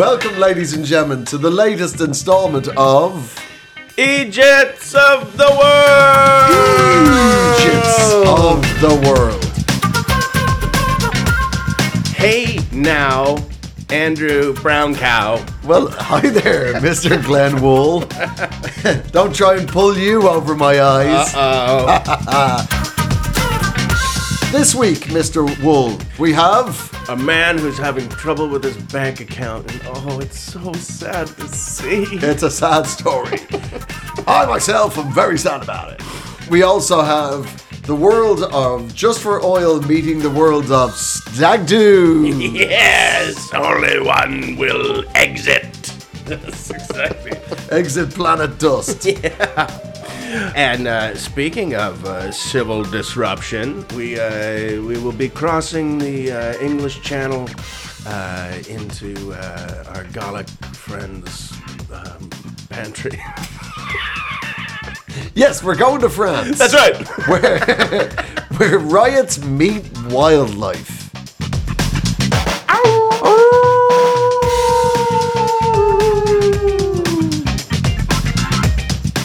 [0.00, 3.38] Welcome, ladies and gentlemen, to the latest installment of
[3.98, 6.50] Eejits of the world.
[7.60, 9.44] Eejits of the World.
[12.16, 13.36] Hey now,
[13.90, 15.44] Andrew Brown Cow.
[15.64, 17.22] Well, hi there, Mr.
[17.22, 18.00] Glenn Wool.
[19.10, 21.30] Don't try and pull you over my eyes.
[21.36, 22.66] Oh,
[24.50, 25.44] This week, Mr.
[25.62, 26.99] Wool, we have.
[27.10, 31.48] A man who's having trouble with his bank account, and oh, it's so sad to
[31.48, 32.04] see.
[32.12, 33.38] It's a sad story.
[34.28, 36.02] I myself am very sad about it.
[36.48, 37.42] We also have
[37.82, 42.26] the world of Just for Oil meeting the world of Stag Do.
[42.54, 45.72] Yes, only one will exit.
[46.26, 47.32] That's exactly.
[47.72, 49.08] Exit Planet Dust.
[50.30, 56.58] And uh, speaking of uh, civil disruption, we uh, we will be crossing the uh,
[56.60, 57.48] English Channel
[58.06, 61.52] uh, into uh, our Gallic friends'
[61.92, 62.30] um,
[62.68, 63.20] pantry.
[65.34, 66.58] Yes, we're going to France.
[66.58, 67.06] That's right.
[67.28, 68.10] where,
[68.56, 70.99] where riots meet wildlife.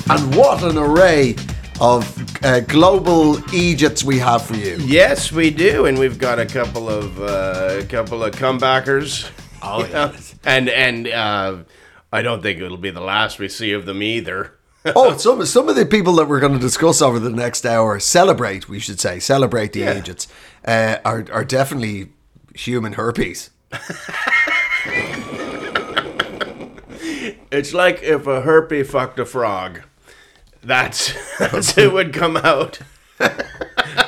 [0.10, 1.36] And what an array
[1.82, 4.78] of uh, global Eejits we have for you.
[4.80, 9.30] Yes, we do, and we've got a couple of uh, a couple of comebackers.
[9.62, 10.16] Oh, Yeah.
[10.44, 11.58] and and uh,
[12.14, 14.52] I don't think it'll be the last we see of them either.
[14.96, 18.00] Oh, some some of the people that we're going to discuss over the next hour
[18.00, 19.96] celebrate, we should say, celebrate the Yeah.
[20.00, 20.28] Eejits,
[20.64, 22.10] uh, are are definitely
[22.54, 23.50] human herpes.
[27.52, 29.82] It's like if a herpy fucked a frog.
[30.66, 32.80] That's that's who would come out.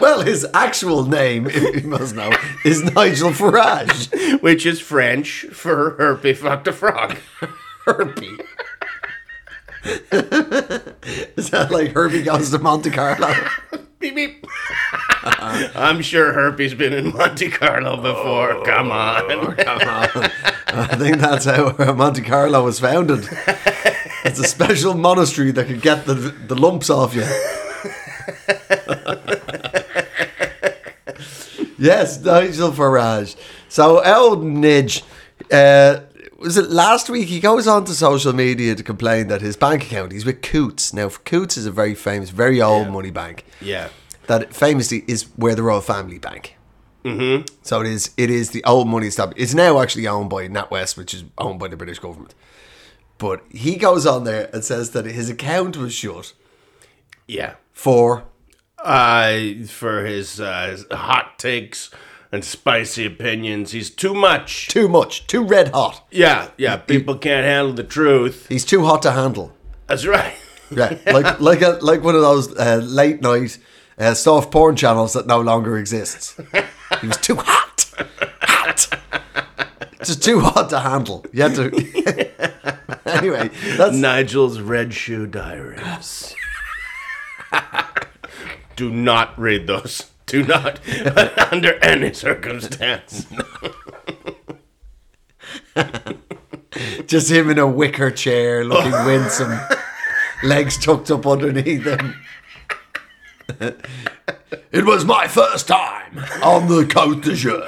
[0.01, 2.31] Well, his actual name, if you must know,
[2.63, 4.41] is Nigel Farage.
[4.41, 7.17] which is French for herpy fucked a frog.
[7.85, 8.37] Herbie.
[11.35, 13.33] is that like Herbie goes to Monte Carlo?
[13.99, 14.45] beep beep.
[15.23, 18.63] I'm sure Herpy's been in Monte Carlo before.
[18.65, 19.55] Come oh, on.
[19.55, 20.31] Come on.
[20.67, 23.27] I think that's how Monte Carlo was founded.
[24.27, 27.23] It's a special monastery that could get the the lumps off you.
[31.77, 33.35] yes, Nigel Farage.
[33.69, 35.03] So El Nidge,
[35.51, 36.01] uh,
[36.39, 37.27] was it last week?
[37.27, 40.93] He goes on to social media to complain that his bank account, he's with Coutts.
[40.93, 43.89] Now, Coutts is a very famous, very old money bank Yeah.
[44.27, 46.55] that famously is where the Royal Family Bank.
[47.03, 47.45] Mm-hmm.
[47.61, 48.11] So it is.
[48.17, 49.41] It is the old money establishment.
[49.41, 52.35] It's now actually owned by NatWest, which is owned by the British government.
[53.17, 56.33] But he goes on there and says that his account was shut
[57.27, 57.55] Yeah.
[57.73, 58.23] for
[58.77, 61.89] Uh, for his uh, hot takes
[62.31, 64.67] and spicy opinions, he's too much.
[64.67, 66.05] too much, too red hot.
[66.11, 66.77] Yeah, yeah.
[66.77, 68.45] People can't handle the truth.
[68.49, 69.51] He's too hot to handle.
[69.87, 70.35] That's right.
[70.69, 73.57] Yeah, like like a like one of those uh, late night
[73.97, 76.35] uh, soft porn channels that no longer exists.
[77.01, 77.85] He was too hot,
[78.41, 78.89] hot,
[80.03, 81.25] just too hard to handle.
[81.31, 83.01] You had to.
[83.05, 86.35] anyway, that's Nigel's Red Shoe Diaries.
[88.75, 90.11] Do not read those.
[90.27, 90.79] Do not,
[91.51, 93.25] under any circumstance.
[97.07, 99.57] just him in a wicker chair, looking winsome,
[100.43, 102.13] legs tucked up underneath him.
[104.71, 107.65] it was my first time on the Côte d'Azur.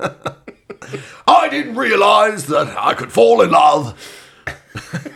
[1.26, 3.98] I didn't realise that I could fall in love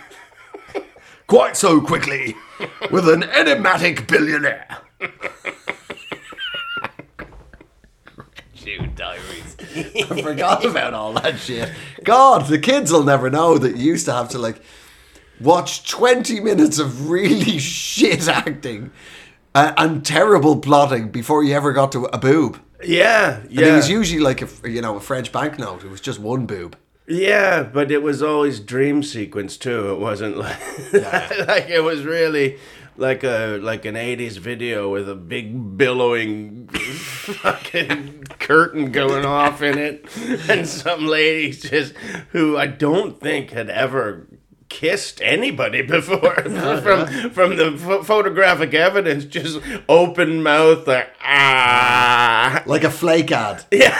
[1.27, 2.34] quite so quickly
[2.91, 4.78] with an enigmatic billionaire.
[8.55, 9.56] Shoe Diaries.
[9.77, 11.71] I forgot about all that shit.
[12.03, 14.61] God, the kids will never know that you used to have to like
[15.41, 18.91] watch 20 minutes of really shit acting
[19.55, 22.60] uh, and terrible plotting before you ever got to a boob.
[22.86, 25.84] Yeah, And it was usually like a you know a French banknote.
[25.84, 26.77] It was just one boob.
[27.07, 29.92] Yeah, but it was always dream sequence too.
[29.92, 30.36] It wasn't
[30.92, 32.59] like like it was really
[32.97, 39.78] like a like an '80s video with a big billowing fucking curtain going off in
[39.78, 40.07] it,
[40.48, 41.95] and some lady just
[42.30, 44.27] who I don't think had ever
[44.69, 46.34] kissed anybody before
[46.83, 53.65] from from the pho- photographic evidence just open mouth like ah Like a flake ad.
[53.72, 53.97] yeah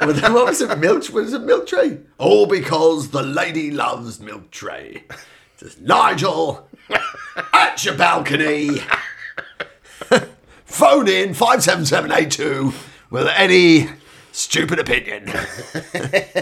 [0.00, 0.78] With- what was it?
[0.78, 1.08] Milk?
[1.12, 1.98] Was it milk tray?
[2.18, 5.04] All because the lady loves milk tray.
[5.56, 6.68] Says Nigel
[7.52, 8.78] at your balcony.
[10.64, 12.72] Phone in five seven seven eight two
[13.10, 13.88] with any
[14.32, 15.32] Stupid opinion.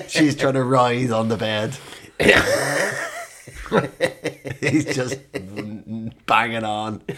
[0.09, 1.77] She's trying to writhe on the bed.
[4.61, 5.19] He's just
[6.27, 7.03] banging on.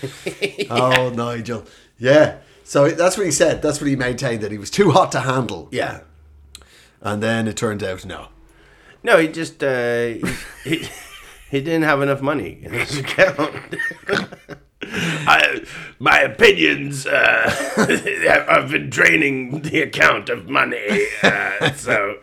[0.71, 1.65] Oh, Nigel.
[1.99, 2.39] Yeah.
[2.65, 3.63] So that's what he said.
[3.63, 5.69] That's what he maintained that he was too hot to handle.
[5.71, 6.01] Yeah.
[7.01, 8.29] And then it turned out no.
[9.03, 10.23] No, he just uh, he,
[10.65, 10.89] he
[11.51, 13.55] he didn't have enough money in his account.
[14.83, 15.65] I,
[16.01, 21.07] my opinions uh, I've been draining the account of money.
[21.23, 22.19] Uh, so,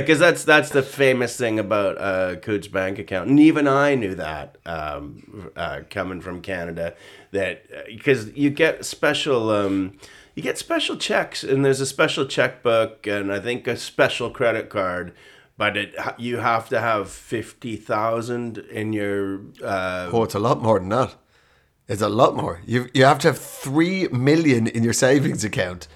[0.00, 4.14] because that's that's the famous thing about uh, Coutts bank account, and even I knew
[4.14, 6.94] that um, uh, coming from Canada.
[7.32, 9.50] That because you get special.
[9.50, 9.98] Um,
[10.34, 14.68] you get special checks, and there's a special checkbook, and I think a special credit
[14.68, 15.14] card
[15.56, 19.40] but it you have to have fifty thousand in your.
[19.62, 21.14] Uh, Oh, it's a lot more than that.
[21.86, 22.60] It's a lot more.
[22.66, 25.86] You you have to have three million in your savings account.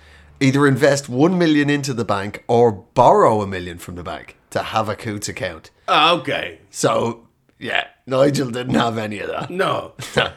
[0.40, 4.62] Either invest one million into the bank or borrow a million from the bank to
[4.62, 5.70] have a Coutts account.
[5.88, 7.26] oh, okay, So
[7.58, 9.50] yeah, Nigel didn't have any of that.
[9.50, 9.94] no,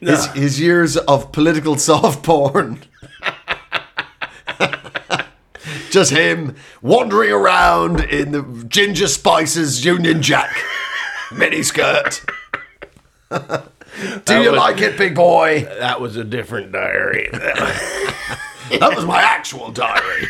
[0.00, 2.82] His, his years of political soft porn.
[5.90, 10.50] Just him wandering around in the Ginger Spices Union Jack
[11.30, 12.24] miniskirt.
[14.24, 15.64] Do you was- like it, big boy?
[15.80, 17.30] that was a different diary.
[18.70, 20.26] That was my actual diary.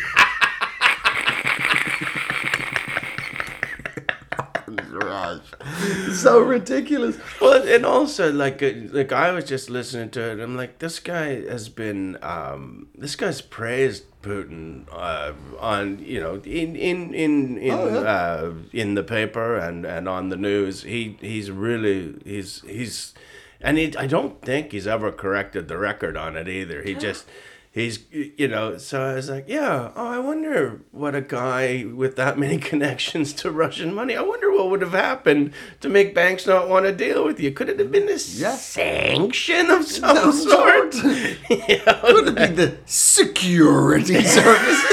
[6.13, 7.17] so ridiculous.
[7.41, 10.39] well, and also like uh, like I was just listening to it.
[10.41, 16.35] I'm like, this guy has been um, this guy's praised Putin uh, on you know
[16.45, 17.99] in in in in Oh, yeah.
[17.99, 20.83] uh, in the paper and and on the news.
[20.83, 23.13] He he's really he's he's
[23.61, 26.83] and he, I don't think he's ever corrected the record on it either.
[26.83, 27.25] He just
[27.71, 32.15] he's you know so I was like yeah oh I wonder what a guy with
[32.15, 36.47] that many connections to Russian money I wonder what would have happened to make banks
[36.47, 40.31] not want to deal with you could it have been a sanction of some Some
[40.31, 41.05] sort sort.
[41.49, 44.83] You know, Could it be the security services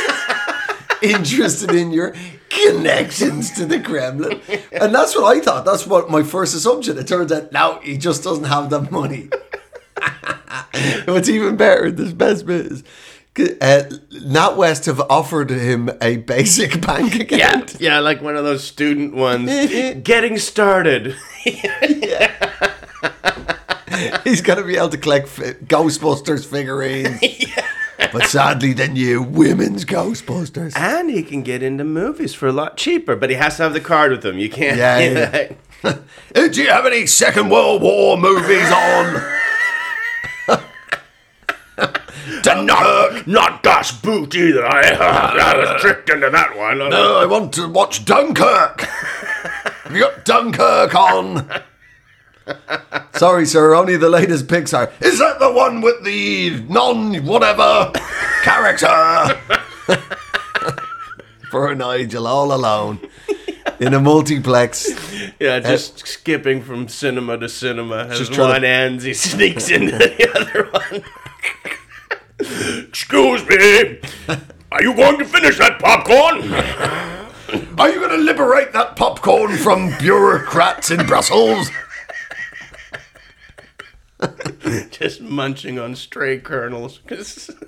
[1.03, 2.15] interested in your
[2.49, 4.41] connections to the Kremlin?
[4.73, 5.65] And that's what I thought.
[5.65, 6.99] That's what my first assumption.
[6.99, 9.29] It turns out now he just doesn't have the money.
[11.07, 12.85] What's even better, this best bit is
[13.39, 13.83] uh,
[14.13, 17.77] NatWest have offered him a basic bank account.
[17.81, 19.51] yeah like one of those student ones
[20.03, 21.15] getting started
[24.25, 27.19] He's going to be able to collect fi- Ghostbusters figurines.
[27.23, 27.67] Yeah.
[28.13, 30.77] But sadly, the new women's Ghostbusters.
[30.77, 33.73] and he can get into movies for a lot cheaper but he has to have
[33.73, 35.53] the card with him you can't Yeah,
[35.83, 35.99] yeah.
[36.49, 39.23] Do you have any Second World War movies on?
[42.47, 44.65] Uh, not, uh, not Das Boot either.
[44.67, 46.79] I, I was uh, tricked into that one.
[46.79, 48.81] No, I want to watch Dunkirk.
[48.81, 51.51] have you got Dunkirk on?
[53.15, 54.93] Sorry, sir, only the latest Pixar.
[55.03, 57.93] Is that the one with the non whatever
[58.43, 59.41] character?
[61.51, 63.01] For Nigel, all alone
[63.81, 64.89] in a multiplex.
[65.41, 65.61] Yeah, eh?
[65.61, 68.07] just skipping from cinema to cinema.
[68.11, 71.05] As Just trying one to- ends, he sneaks into the other one.
[72.39, 74.01] Excuse me.
[74.73, 76.53] Are you going to finish that popcorn?
[77.79, 81.71] Are you going to liberate that popcorn from bureaucrats in Brussels?
[84.91, 87.01] Just munching on stray kernels.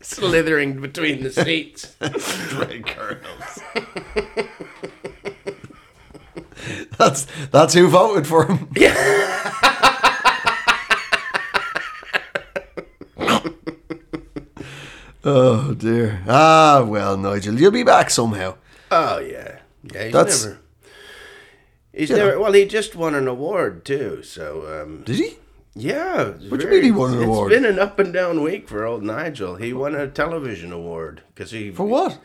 [0.00, 1.96] Slithering between the seats.
[2.18, 3.60] Stray kernels.
[6.98, 8.68] that's that's who voted for him.
[15.28, 16.22] oh dear.
[16.28, 18.56] Ah well, Nigel, you'll be back somehow.
[18.90, 19.58] Oh yeah,
[19.92, 20.04] yeah.
[20.04, 20.58] He's That's- never.
[21.92, 22.40] He's You know.
[22.40, 24.22] Well, he just won an award too.
[24.22, 25.36] So um, Did he?
[25.74, 26.24] yeah.
[26.48, 27.50] What do you mean he won an It's award?
[27.50, 29.56] been an up and down week for old Nigel.
[29.56, 32.18] He won a television award because he For what?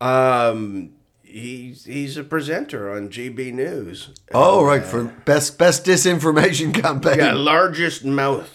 [0.00, 0.90] Um,
[1.22, 4.10] he's he's a presenter on GB News.
[4.34, 7.18] Oh right, for best best disinformation campaign.
[7.18, 8.50] Yeah, largest mouth.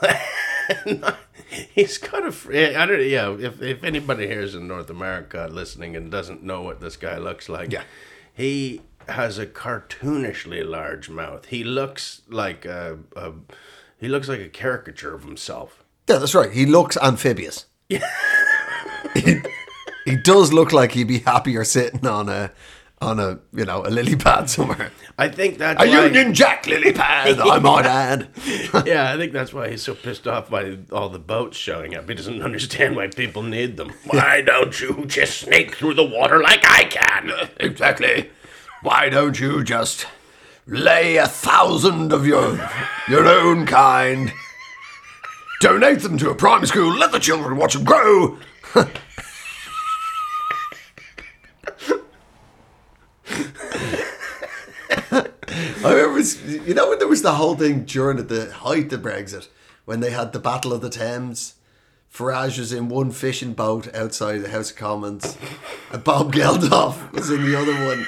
[1.74, 2.80] he's got a.
[2.80, 3.06] I don't.
[3.06, 6.96] Yeah, if if anybody here is in North America listening and doesn't know what this
[6.96, 7.84] guy looks like, Yeah.
[8.32, 11.46] he has a cartoonishly large mouth.
[11.46, 13.32] He looks like a, a
[13.98, 15.84] he looks like a caricature of himself.
[16.08, 16.50] Yeah, that's right.
[16.52, 17.66] He looks amphibious.
[17.88, 19.40] he,
[20.04, 22.50] he does look like he'd be happier sitting on a
[23.00, 24.90] on a you know a lily pad somewhere.
[25.18, 28.28] I think that's A why, Union Jack lily pad, I might add.
[28.86, 32.08] Yeah, I think that's why he's so pissed off by all the boats showing up.
[32.08, 33.92] He doesn't understand why people need them.
[34.06, 37.32] Why don't you just snake through the water like I can?
[37.58, 38.30] Exactly.
[38.82, 40.06] Why don't you just
[40.66, 42.58] lay a thousand of your
[43.08, 44.32] your own kind?
[45.60, 46.92] Donate them to a primary school.
[46.94, 48.38] Let the children watch them grow.
[56.32, 59.48] Remember, you know, when there was the whole thing during the height of Brexit,
[59.84, 61.54] when they had the Battle of the Thames.
[62.12, 65.36] Farage was in one fishing boat outside the House of Commons,
[65.90, 68.06] and Bob Geldof was in the other one.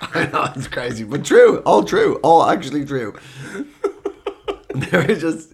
[0.00, 3.18] I know it's crazy, but true, all true, all actually true.
[4.74, 5.52] They were just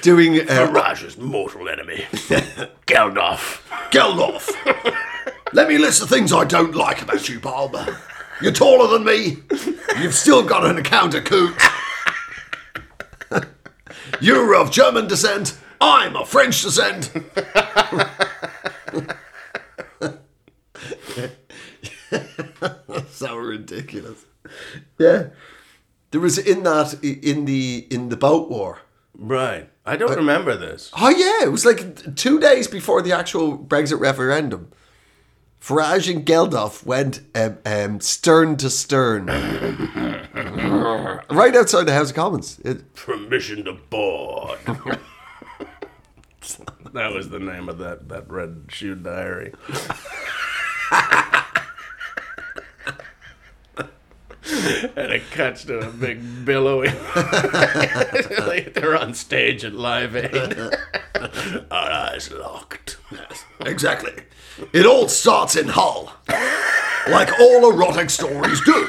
[0.00, 2.04] doing uh, Farage's mortal enemy,
[2.86, 3.62] Geldof.
[3.90, 4.48] Geldof.
[5.52, 7.76] Let me list the things I don't like about you, Bob.
[8.40, 9.38] You're taller than me.
[10.00, 11.54] You've still got an account of coot.
[14.20, 15.58] You're of German descent.
[15.80, 17.04] I'm of French descent.
[23.10, 24.24] so ridiculous.
[24.98, 25.28] Yeah.
[26.10, 28.80] There was in that in the in the boat war.
[29.16, 29.70] Right.
[29.86, 30.90] I don't uh, remember this.
[30.96, 34.70] Oh yeah, it was like two days before the actual Brexit referendum.
[35.64, 39.24] Farage and Geldof went um, um, stern to stern,
[41.30, 42.58] right outside the House of Commons.
[42.62, 44.58] It, Permission to board.
[46.92, 49.54] that was the name of that, that red shoe diary.
[54.94, 56.92] and it cuts to a big billowing.
[58.74, 60.58] they're on stage at Live Aid.
[61.70, 62.98] Our eyes locked.
[63.60, 64.23] exactly.
[64.74, 66.12] It all starts in Hull,
[67.08, 68.88] like all erotic stories do.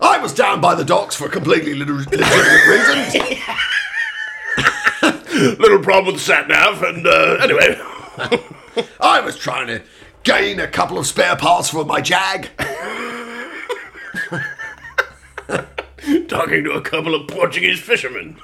[0.00, 3.14] I was down by the docks for completely legitimate reasons.
[5.60, 7.80] Little problem with sat nav, and uh, anyway.
[9.00, 9.82] I was trying to
[10.24, 12.50] gain a couple of spare parts for my Jag.
[16.26, 18.36] Talking to a couple of Portuguese fishermen.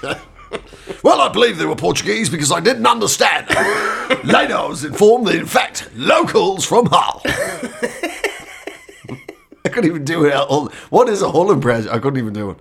[1.02, 3.48] Well, I believe they were Portuguese because I didn't understand.
[4.24, 7.22] Later, I was informed that, in fact, locals from Hull.
[9.64, 10.32] I couldn't even do it.
[10.32, 10.70] at Hull.
[10.90, 11.90] What is a Hull impression?
[11.90, 12.58] I couldn't even do it.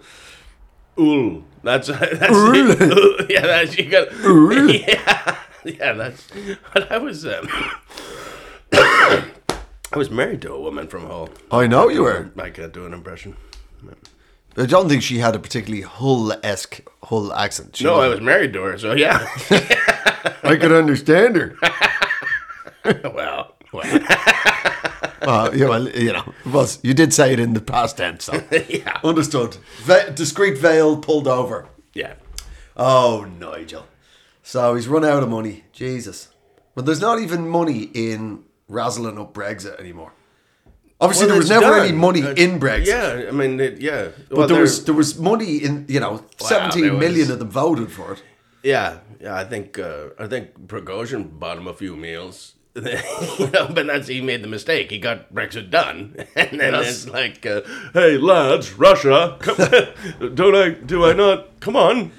[1.00, 1.44] Ool.
[1.63, 3.25] That's that's Ool.
[3.29, 3.41] yeah.
[3.41, 4.08] That's you got.
[4.70, 5.94] Yeah, yeah.
[5.94, 6.27] That's.
[6.74, 7.48] But I was um,
[8.74, 11.29] I was married to a woman from Hull.
[11.51, 12.29] I know you were.
[12.38, 13.36] I can't do an impression.
[14.57, 17.75] I don't think she had a particularly Hull-esque Hull accent.
[17.77, 19.27] She No, I was- married to her, so yeah.
[20.43, 21.55] I could understand her.
[23.13, 23.83] well, well,
[25.19, 28.23] Uh, yeah, well, you know, it was you did say it in the past tense,
[28.25, 29.57] so yeah, understood.
[29.83, 31.67] Ve- discreet veil pulled over.
[31.93, 32.13] yeah.
[32.77, 33.87] Oh, Nigel.
[34.43, 35.65] So he's run out of money.
[35.73, 36.29] Jesus.
[36.75, 40.13] But there's not even money in razzling up Brexit anymore.
[40.99, 41.87] Obviously, Well, there was never done.
[41.87, 42.87] any money Uh, in Brexit.
[42.87, 44.07] Yeah, I mean, it, yeah.
[44.29, 48.13] But there was there was money in you know seventeen million of them voted for
[48.13, 48.23] it.
[48.63, 49.35] Yeah, yeah.
[49.35, 52.53] I think uh, I think Prigozhin bought him a few meals.
[52.77, 54.91] you know, but that's he made the mistake.
[54.91, 56.87] He got Brexit done, and then Yes.
[56.89, 57.61] it's like, uh,
[57.93, 59.57] "Hey lads, Russia, come,
[60.35, 60.69] don't I?
[60.85, 61.59] Do I not?
[61.59, 62.11] Come on!"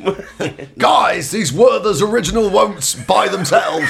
[0.79, 3.87] Guys, these Werther's original won't buy themselves.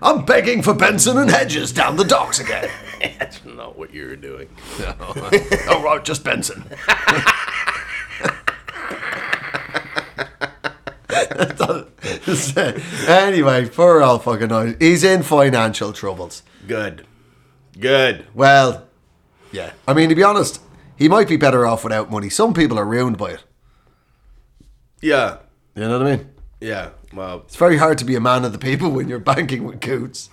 [0.00, 2.70] I'm begging for Benson and Hedges down the docks again.
[3.18, 4.48] that's not what you were doing.
[4.80, 6.64] oh right, just Benson.
[13.08, 14.76] anyway, poor old fucking noise.
[14.78, 16.42] He's in financial troubles.
[16.66, 17.06] Good,
[17.78, 18.26] good.
[18.34, 18.86] Well,
[19.52, 19.72] yeah.
[19.86, 20.60] I mean, to be honest,
[20.96, 22.28] he might be better off without money.
[22.28, 23.44] Some people are ruined by it.
[25.00, 25.38] Yeah,
[25.76, 26.30] You know what I mean?
[26.60, 26.90] yeah.
[27.12, 29.80] Well, It's very hard to be a man of the people when you're banking with
[29.80, 30.28] Coutts.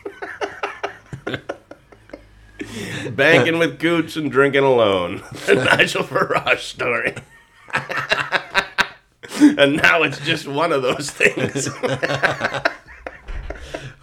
[3.12, 5.24] banking with Coutts and drinking alone.
[5.46, 7.16] The Nigel Farage story.
[9.58, 11.70] and now it's just one of those things.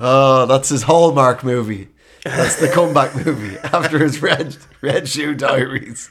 [0.01, 1.89] Oh, that's his Hallmark movie.
[2.25, 6.11] That's the comeback movie after his Red Red Shoe Diaries.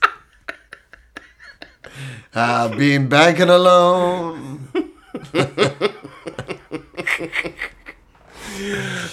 [2.34, 4.70] Uh, I've been banking alone.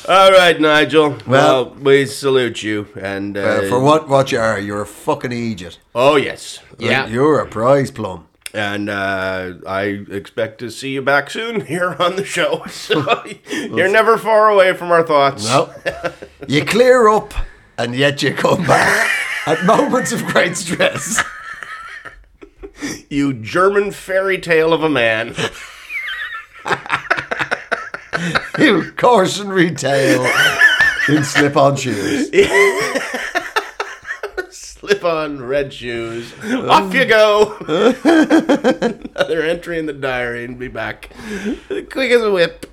[0.08, 1.10] All right, Nigel.
[1.10, 2.88] Well- Well, we salute you.
[3.00, 5.78] And uh, Uh, for what what you are, you're a fucking idiot.
[5.94, 7.06] Oh yes, yeah.
[7.08, 8.24] You're a prize plum.
[8.54, 12.62] And uh, I expect to see you back soon here on the show.
[12.70, 13.02] So
[13.50, 15.44] you're never far away from our thoughts.
[15.44, 15.68] No.
[16.48, 17.34] you clear up
[17.76, 19.10] and yet you come back
[19.46, 21.22] at moments of great stress.
[23.10, 25.34] You German fairy tale of a man.
[28.58, 30.26] You cautionary retail
[31.08, 32.28] in slip on shoes.
[34.50, 36.32] Slip on red shoes.
[36.42, 37.56] Off you go.
[37.68, 41.10] Another entry in the diary and be back.
[41.68, 42.66] Quick as a whip.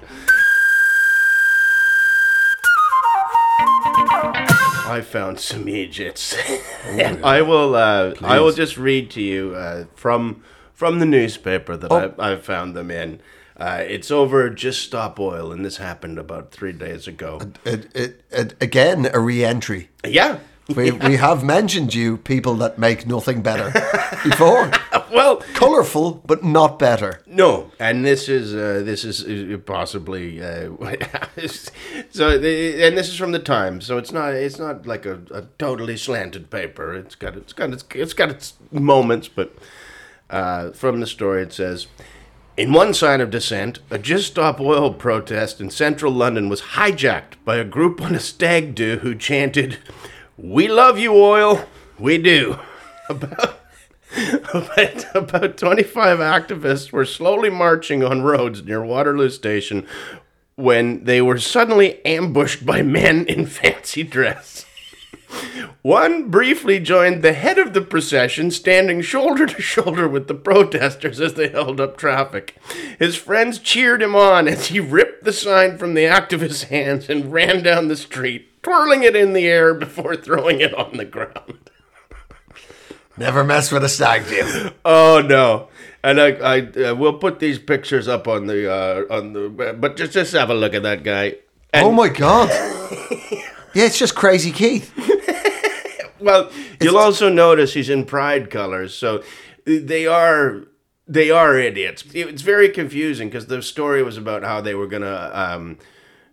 [4.88, 6.36] I found some Eejits.
[7.24, 7.76] I will.
[7.76, 12.36] Uh, I will just read to you uh, from from the newspaper that I, I
[12.38, 13.20] found them in.
[13.58, 17.40] Uh, it's over Just Stop Oil, and this happened about three days ago.
[17.64, 19.90] It, it, it, again, a re entry.
[20.06, 20.40] Yeah.
[20.76, 23.72] We, we have mentioned you, people that make nothing better,
[24.24, 24.72] before.
[25.12, 27.22] Well, Colourful, but not better.
[27.26, 30.72] No, and this is uh, this is uh, possibly uh,
[32.10, 32.38] so.
[32.38, 35.44] The, and this is from the Times, so it's not it's not like a, a
[35.60, 36.94] totally slanted paper.
[36.94, 39.56] It's got it's got its it's got its moments, but
[40.30, 41.88] uh, from the story it says.
[42.58, 47.34] In one sign of dissent, a Just Stop Oil protest in central London was hijacked
[47.44, 49.78] by a group on a stag do who chanted,
[50.38, 51.66] "We love you, oil,
[52.00, 52.60] we do."
[53.10, 53.60] About
[54.54, 59.86] about, about 25 activists were slowly marching on roads near Waterloo Station
[60.56, 64.66] when they were suddenly ambushed by men in fancy dress.
[65.82, 71.20] One briefly joined the head of the procession, standing shoulder to shoulder with the protesters
[71.20, 72.56] as they held up traffic.
[72.98, 77.32] His friends cheered him on as he ripped the sign from the activist's hands and
[77.32, 81.70] ran down the street, twirling it in the air before throwing it on the ground.
[83.18, 84.72] Never mess with a stag do.
[84.84, 85.70] Oh no!
[86.04, 89.76] And I, I uh, will put these pictures up on the uh, on the.
[89.80, 91.36] But just just have a look at that guy.
[91.74, 92.50] And, Oh my god.
[93.76, 94.92] Yeah, it's just crazy Keith.
[96.18, 96.50] Well,
[96.82, 99.22] you'll also notice he's in pride colors, so
[99.66, 100.64] they are
[101.08, 102.04] they are idiots.
[102.14, 105.78] It's very confusing because the story was about how they were gonna um,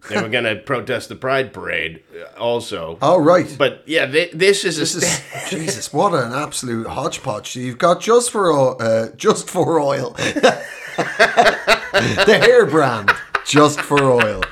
[0.08, 2.96] they were gonna protest the pride parade uh, also.
[3.02, 3.54] Oh, right.
[3.58, 5.92] But yeah, they, this is a This is Jesus.
[5.92, 10.12] What an absolute hodgepodge you've got just for uh, just for oil.
[10.12, 10.62] the
[12.40, 13.10] hair brand,
[13.44, 14.42] just for oil.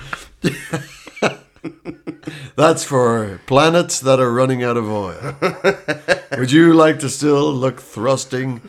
[2.60, 5.34] That's for planets that are running out of oil.
[6.38, 8.60] Would you like to still look thrusting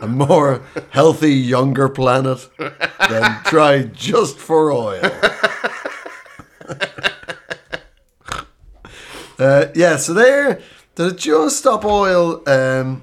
[0.00, 2.48] a more healthy, younger planet?
[2.56, 5.02] Then try just for oil.
[9.38, 10.62] Uh, yeah, so there,
[10.94, 13.02] the Just Stop Oil um,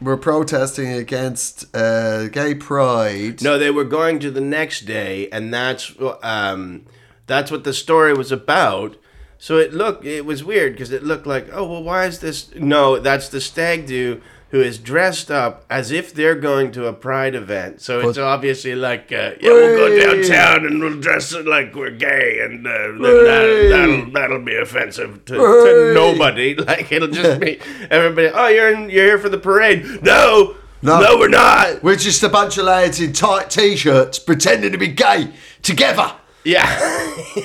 [0.00, 3.40] were protesting against uh, gay pride.
[3.42, 6.84] No, they were going to the next day, and that's um,
[7.28, 8.96] that's what the story was about.
[9.38, 12.52] So it looked, it was weird because it looked like, oh well, why is this?
[12.56, 14.20] No, that's the stag do
[14.50, 17.82] who is dressed up as if they're going to a pride event.
[17.82, 21.90] So it's obviously like, uh, yeah, we'll go downtown and we'll dress it like we're
[21.90, 26.54] gay, and uh, that, that'll that'll be offensive to, to nobody.
[26.68, 28.28] Like it'll just be everybody.
[28.34, 30.02] Oh, you're in, you're here for the parade?
[30.02, 30.56] No.
[30.80, 31.00] No.
[31.00, 31.82] no, we're not.
[31.82, 36.12] We're just a bunch of lads in tight t-shirts pretending to be gay together
[36.44, 36.64] Yeah.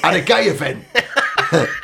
[0.03, 0.85] at a gay event.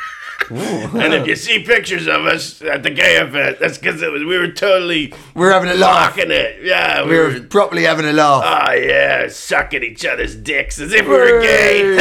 [0.50, 4.24] And if you see pictures of us at the gay event, that's because it was
[4.24, 6.18] we were totally We're having a laugh.
[6.18, 6.62] it.
[6.64, 7.40] Yeah, we We're were.
[7.46, 8.42] properly having a laugh.
[8.44, 11.96] Oh yeah, sucking each other's dicks as if we were gay.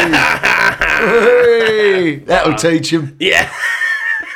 [0.99, 3.15] Hey, that'll teach him.
[3.19, 3.51] yeah.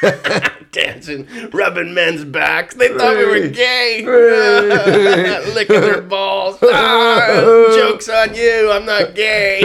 [0.72, 2.74] Dancing, rubbing men's backs.
[2.76, 4.04] They thought we were gay.
[5.54, 6.58] Licking their balls.
[6.64, 8.72] Ah, joke's on you.
[8.72, 9.62] I'm not gay.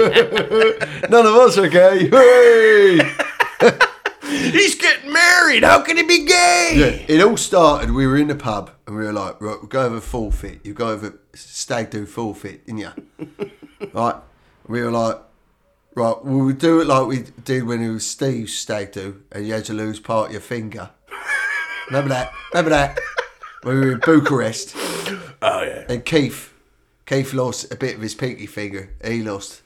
[1.08, 2.08] None of us are gay.
[4.28, 5.62] He's getting married.
[5.64, 6.72] How can he be gay?
[6.76, 7.90] Yeah, It all started.
[7.90, 10.30] We were in the pub and we were like, right, we'll go over a full
[10.30, 10.60] fit.
[10.64, 12.92] You go over a stag do full fit, didn't you?
[13.92, 14.16] right.
[14.66, 15.18] We were like,
[15.94, 19.54] right, we'll do it like we did when it was Steve's stag do, and you
[19.54, 20.90] had to lose part of your finger.
[21.88, 22.32] Remember that?
[22.52, 22.98] Remember that?
[23.62, 24.74] When we were in Bucharest,
[25.42, 25.84] Oh yeah.
[25.88, 26.52] and Keith,
[27.06, 28.90] Keith lost a bit of his pinky finger.
[29.04, 29.62] He lost,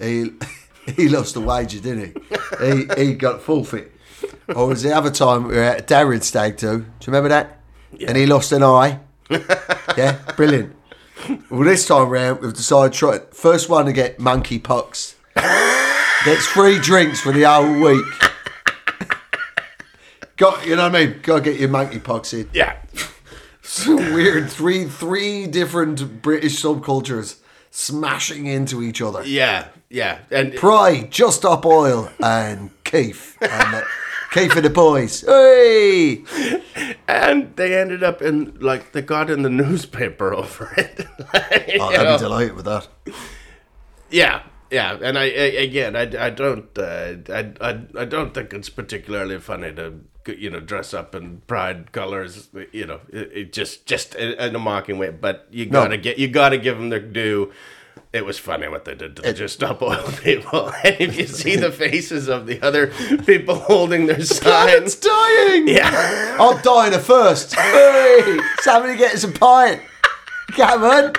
[0.00, 0.32] he
[0.96, 2.16] he lost the wager, didn't
[2.60, 2.66] he?
[2.96, 3.92] He he got full fit.
[4.54, 6.78] Or was the other time we were at Darren Stag do?
[6.78, 7.60] Do you remember that?
[8.06, 9.00] And he lost an eye.
[9.96, 10.74] yeah, brilliant.
[11.50, 13.34] Well, this time round we've decided to try it.
[13.34, 15.16] first one to get monkey pox
[16.24, 18.04] gets free drinks for the whole week.
[20.36, 21.20] Got you know what I mean?
[21.22, 22.48] Got to get your monkey pox in.
[22.52, 22.76] Yeah.
[23.62, 27.38] Some weird three three different British subcultures
[27.70, 29.24] smashing into each other.
[29.26, 33.36] Yeah, yeah, and Pride, Just up Oil, and Keith.
[33.40, 33.82] And uh,
[34.32, 35.22] Keith and the boys.
[35.22, 36.24] Hey!
[37.06, 41.06] and they ended up in like they got in the newspaper over it.
[41.80, 42.16] Oh, I'd know?
[42.16, 42.88] be delighted with that.
[44.10, 48.52] Yeah, yeah, and I, I again, I, I don't, uh, I, I, I don't think
[48.52, 53.52] it's particularly funny to, you know, dress up in pride colors, you know, it, it
[53.52, 55.10] just, just in in a mocking way.
[55.10, 57.52] But you gotta get, you gotta give them their due.
[58.10, 61.26] It was funny what they did to the just stop oil people, and if you
[61.26, 62.86] see the faces of the other
[63.26, 65.68] people holding their signs, dying!
[65.68, 67.54] yeah, I'm dying at first.
[67.54, 68.40] Hey!
[68.60, 69.82] Somebody get us a pint.
[70.52, 71.14] Come on.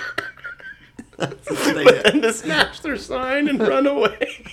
[1.18, 4.44] and to snatch their sign and run away.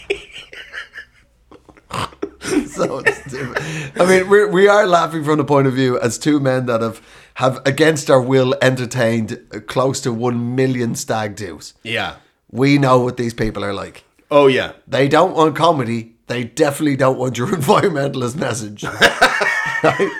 [2.67, 3.63] so stupid.
[3.99, 6.81] I mean, we're, we are laughing from the point of view as two men that
[6.81, 7.01] have,
[7.35, 11.73] have against our will, entertained close to one million stag do's.
[11.81, 12.17] Yeah.
[12.51, 14.03] We know what these people are like.
[14.31, 14.73] Oh yeah.
[14.87, 16.15] They don't want comedy.
[16.27, 18.83] They definitely don't want your environmentalist message.
[18.83, 20.11] Right?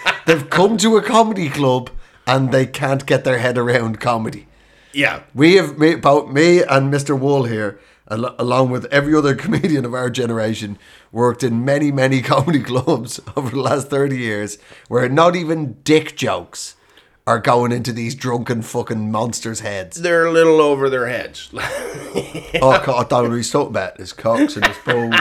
[0.26, 1.90] They've come to a comedy club
[2.26, 4.46] and they can't get their head around comedy.
[4.92, 5.22] Yeah.
[5.34, 7.18] We have me, about me and Mr.
[7.18, 7.78] Wool here,
[8.10, 10.78] al- along with every other comedian of our generation,
[11.12, 16.16] worked in many, many comedy clubs over the last 30 years where not even dick
[16.16, 16.76] jokes
[17.26, 19.96] are going into these drunken fucking monsters' heads.
[20.02, 21.50] They're a little over their heads.
[22.62, 25.14] Oh, God, I thought we talking about his cocks and his balls.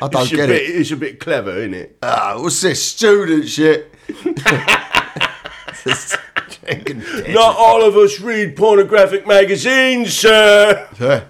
[0.00, 0.76] I thought, It's get bit, it.
[0.80, 1.98] it's a bit clever, isn't it?
[2.02, 3.92] Ah, what's this student shit?
[5.84, 6.16] This
[6.62, 7.28] drinking dick.
[7.28, 10.88] Not all of us read pornographic magazines, sir.
[10.96, 11.24] Hey.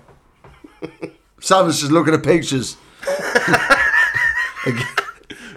[1.40, 2.76] Sam's just looking at pictures.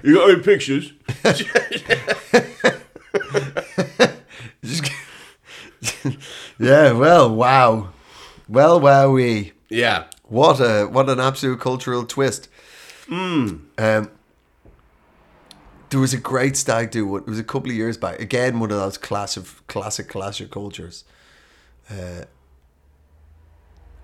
[0.04, 0.92] You got any pictures?
[4.64, 4.92] Just-
[6.64, 7.90] yeah, well, wow.
[8.48, 9.52] Well, wowee.
[9.70, 10.06] Yeah.
[10.24, 12.50] What a what an absolute cultural twist.
[13.78, 14.10] Um,
[15.90, 17.16] there was a great stag do.
[17.18, 18.20] It was a couple of years back.
[18.20, 21.04] Again, one of those class of classic classic cultures.
[21.90, 22.24] Uh,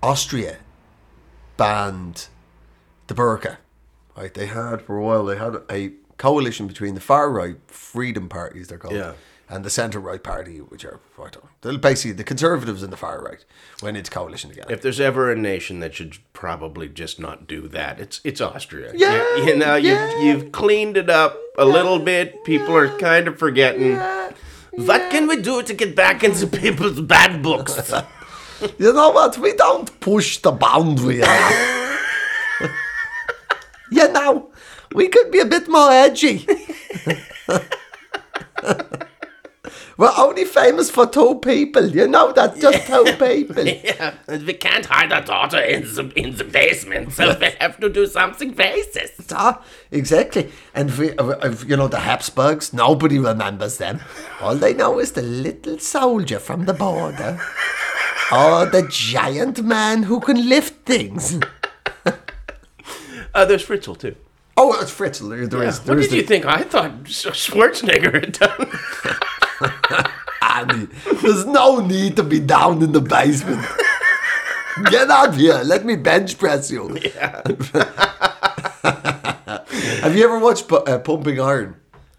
[0.02, 0.58] Austria
[1.56, 2.28] banned
[3.06, 3.56] the burqa.
[4.16, 5.24] Right, they had for a while.
[5.24, 8.68] They had a coalition between the far right freedom parties.
[8.68, 8.94] They're called.
[8.94, 9.14] Yeah.
[9.52, 12.96] And the centre right party, which are I don't they're basically the conservatives and the
[12.96, 13.44] far right,
[13.82, 14.72] went into coalition together.
[14.72, 18.92] If there's ever a nation that should probably just not do that, it's it's Austria.
[18.94, 20.20] Yeah, You, you know, yeah.
[20.22, 22.44] you've you've cleaned it up a little bit.
[22.44, 23.96] People are kind of forgetting.
[24.72, 27.92] What can we do to get back into people's bad books?
[28.78, 29.38] You know what?
[29.38, 31.16] We don't push the boundary
[33.90, 34.50] you know,
[34.94, 36.46] we could be a bit more edgy.
[40.00, 41.86] We're only famous for two people.
[41.88, 43.66] You know that, just two people.
[43.84, 47.78] yeah, and we can't hide our daughter in the in the basement, so we have
[47.80, 49.30] to do something racist.
[49.30, 50.50] Ah, exactly.
[50.74, 54.00] And we, if, you know the Habsburgs, nobody remembers them.
[54.40, 57.38] All they know is the little soldier from the border.
[58.32, 61.38] or the giant man who can lift things.
[63.32, 64.16] Uh, there's Fritzl too.
[64.56, 65.28] Oh, it's Fritzl.
[65.28, 65.78] There, there is.
[65.78, 66.46] what there is did you think?
[66.46, 69.26] I thought Schwarzenegger had done.
[71.22, 73.64] There's no need to be down in the basement.
[74.90, 75.60] Get out here.
[75.64, 76.88] Let me bench press you.
[78.82, 81.76] Have you ever watched Pu- uh, Pumping Iron?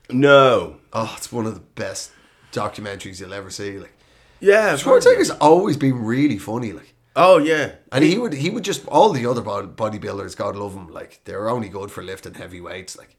[0.10, 0.78] No.
[0.94, 2.12] Oh, it's one of the best
[2.52, 3.80] documentaries you'll ever see.
[3.80, 3.94] Like
[4.40, 4.76] Yeah.
[4.76, 6.74] Schwarzenegger's always been really funny.
[6.74, 7.74] Like, Oh yeah.
[7.92, 11.22] and he would he would just all the other bod- bodybuilders, God love them, like
[11.26, 12.98] they're only good for lifting heavy weights.
[12.98, 13.16] Like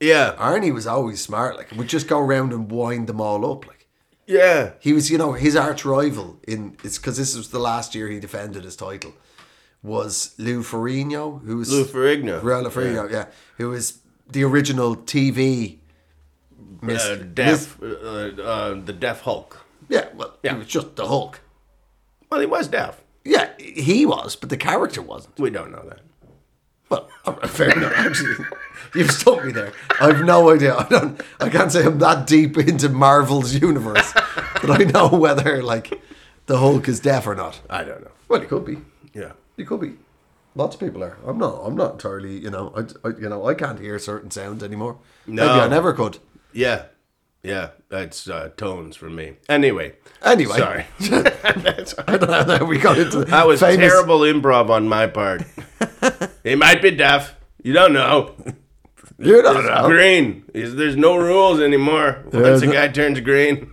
[0.00, 0.34] Yeah.
[0.38, 1.56] Arnie was always smart.
[1.56, 3.66] Like would just go around and wind them all up.
[3.66, 3.79] Like
[4.26, 4.72] Yeah.
[4.80, 8.08] He was, you know, his arch rival in it's because this was the last year
[8.08, 9.12] he defended his title.
[9.82, 12.42] Was Lou Ferrigno, who was Lou Ferrigno.
[12.42, 13.26] Lou Ferrigno, yeah.
[13.56, 15.78] who was the original TV.
[16.82, 17.82] Miss, Uh, Miss- deaf.
[17.82, 17.86] Uh,
[18.42, 19.58] uh, the deaf Hulk.
[19.88, 20.52] yeah, well, Yeah.
[20.52, 21.40] he was just the Hulk.
[22.30, 23.00] Well, he was deaf.
[23.24, 25.38] Yeah, he was, but the character wasn't.
[25.38, 26.00] We don't know that.
[26.90, 27.08] Well,
[27.46, 27.92] fair enough.
[27.96, 28.44] Actually,
[28.94, 29.72] you've stumped me there.
[30.00, 30.76] I've no idea.
[30.76, 31.20] I don't.
[31.40, 34.12] I can't say I'm that deep into Marvel's universe
[34.60, 36.00] but I know whether like
[36.46, 37.60] the Hulk is deaf or not.
[37.68, 38.10] I don't know.
[38.28, 38.78] Well, he could be.
[39.12, 39.32] Yeah.
[39.56, 39.94] He could be.
[40.54, 41.16] Lots of people are.
[41.26, 41.60] I'm not.
[41.64, 42.38] I'm not entirely.
[42.38, 42.72] You know.
[42.76, 43.12] I, I.
[43.18, 43.46] You know.
[43.46, 44.98] I can't hear certain sounds anymore.
[45.26, 45.46] No.
[45.46, 46.18] Maybe I never could.
[46.52, 46.86] Yeah.
[47.42, 47.70] Yeah.
[47.88, 49.34] That's uh, tones for me.
[49.48, 49.94] Anyway.
[50.22, 50.58] Anyway.
[50.58, 50.86] Sorry.
[51.00, 53.90] I don't know how we got into That was famous.
[53.90, 55.42] terrible improv on my part.
[56.44, 57.34] he might be deaf.
[57.62, 58.34] You don't know.
[59.18, 59.88] You don't know.
[59.88, 60.44] Green.
[60.52, 63.72] He's- There's no rules anymore once a guy turns green.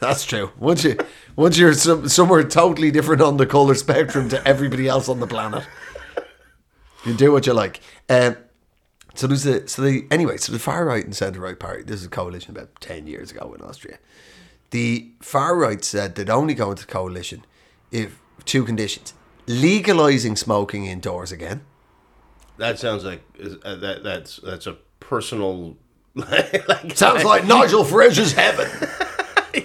[0.00, 0.52] That's true.
[0.58, 0.96] Once you
[1.34, 5.26] once you're some, somewhere totally different on the color spectrum to everybody else on the
[5.26, 5.64] planet,
[7.04, 7.80] you do what you like.
[8.08, 8.36] Um,
[9.18, 10.36] so there's a so the anyway.
[10.36, 11.82] So the far right and centre right party.
[11.82, 13.98] This is a coalition about ten years ago in Austria.
[14.70, 17.44] The far right said they'd only go into coalition
[17.90, 19.14] if two conditions:
[19.48, 21.62] legalizing smoking indoors again.
[22.58, 23.22] That sounds like
[23.64, 24.04] uh, that.
[24.04, 25.76] That's that's a personal.
[26.14, 28.68] like, Sounds like Nigel Farage's heaven.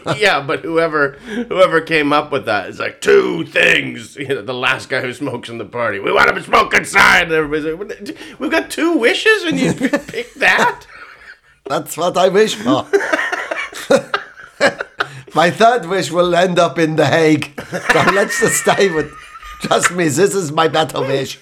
[0.17, 1.12] yeah, but whoever
[1.47, 4.15] whoever came up with that is like two things.
[4.23, 5.99] You know, the last guy who smokes in the party.
[5.99, 7.23] We want him to smoke inside.
[7.23, 9.73] And everybody's like, we've got two wishes, and you
[10.08, 10.86] pick that.
[11.65, 12.88] That's what I wish for.
[15.36, 17.60] My third wish will end up in The Hague.
[17.69, 19.12] So let's just stay with.
[19.62, 21.39] Trust me, this is my better wish.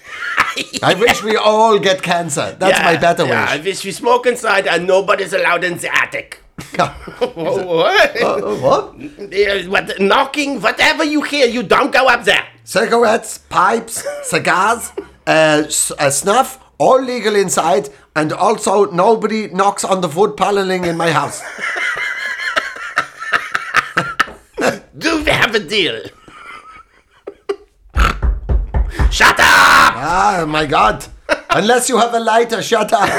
[0.83, 2.55] I wish we all get cancer.
[2.57, 3.65] That's my better yeah, I wish.
[3.65, 6.40] wish we smoke inside and nobody's allowed in the attic.
[6.77, 8.21] what?
[8.21, 8.95] Uh, what?
[9.31, 9.99] Yeah, what?
[9.99, 12.47] Knocking, whatever you hear, you don't go up there.
[12.63, 14.91] Cigarettes, pipes, cigars,
[15.27, 15.63] uh,
[15.99, 21.11] uh, snuff, all legal inside, and also nobody knocks on the wood paneling in my
[21.11, 21.41] house.
[24.97, 26.01] Do we have a deal?
[29.11, 29.93] Shut up!
[29.97, 31.05] Ah, my God.
[31.49, 33.09] Unless you have a lighter, shut up.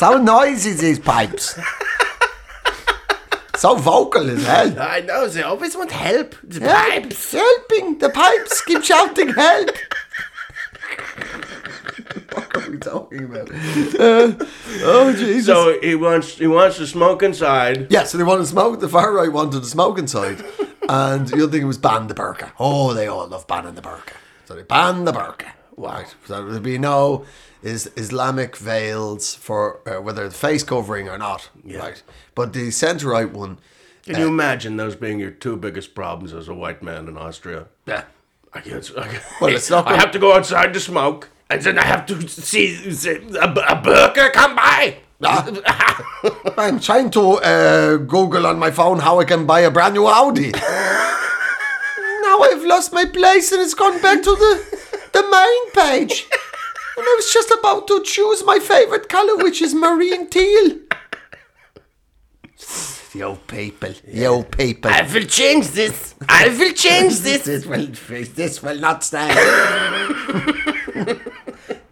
[0.00, 1.58] So noisy, these pipes.
[3.58, 4.80] So vocal as hell.
[4.80, 6.34] I know, they always want help.
[6.42, 7.32] The Help, pipes.
[7.32, 7.98] Helping.
[7.98, 9.68] The pipes keep shouting help.
[12.32, 13.50] what are we talking about?
[13.50, 14.32] Uh,
[14.84, 15.44] oh, Jesus.
[15.44, 17.88] So he wants he wants to smoke inside.
[17.90, 18.80] Yeah, so they wanted to smoke.
[18.80, 20.42] The far right wanted to smoke inside.
[20.88, 22.52] and the other thing was ban the burqa.
[22.58, 24.14] Oh, they all love banning the burqa.
[24.46, 25.52] So they ban the burqa.
[25.76, 26.06] Right.
[26.26, 27.26] So there'd be no
[27.62, 31.50] is Islamic veils for uh, whether the face covering or not.
[31.64, 32.02] Right.
[32.34, 33.58] But the centre right one,
[34.04, 37.66] Can you imagine those being your two biggest problems as a white man in Austria?
[37.86, 38.04] yeah.
[38.52, 38.90] I can't.
[38.98, 41.78] I can't Well, it's not I gonna- have to go outside to smoke, and then
[41.78, 44.96] I have to see, see a, a burger come by.
[46.58, 50.06] I'm trying to uh, Google on my phone how I can buy a brand new
[50.06, 50.50] Audi.
[52.22, 54.64] now I've lost my place and it's gone back to the
[55.12, 56.26] the main page.
[56.96, 60.78] And I was just about to choose my favorite color, which is marine teal.
[63.12, 64.88] Yo people, yo people.
[64.88, 66.14] I will change this.
[66.28, 67.42] I will change this.
[67.42, 69.36] This will this will not stand.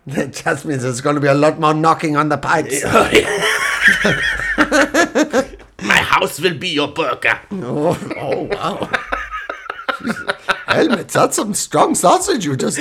[0.06, 2.82] that just means there's going to be a lot more knocking on the pipes.
[2.84, 3.10] Oh,
[5.82, 7.40] my house will be your burger.
[7.50, 8.88] Oh, oh wow.
[10.66, 12.78] Helmut, that's some strong sausage you just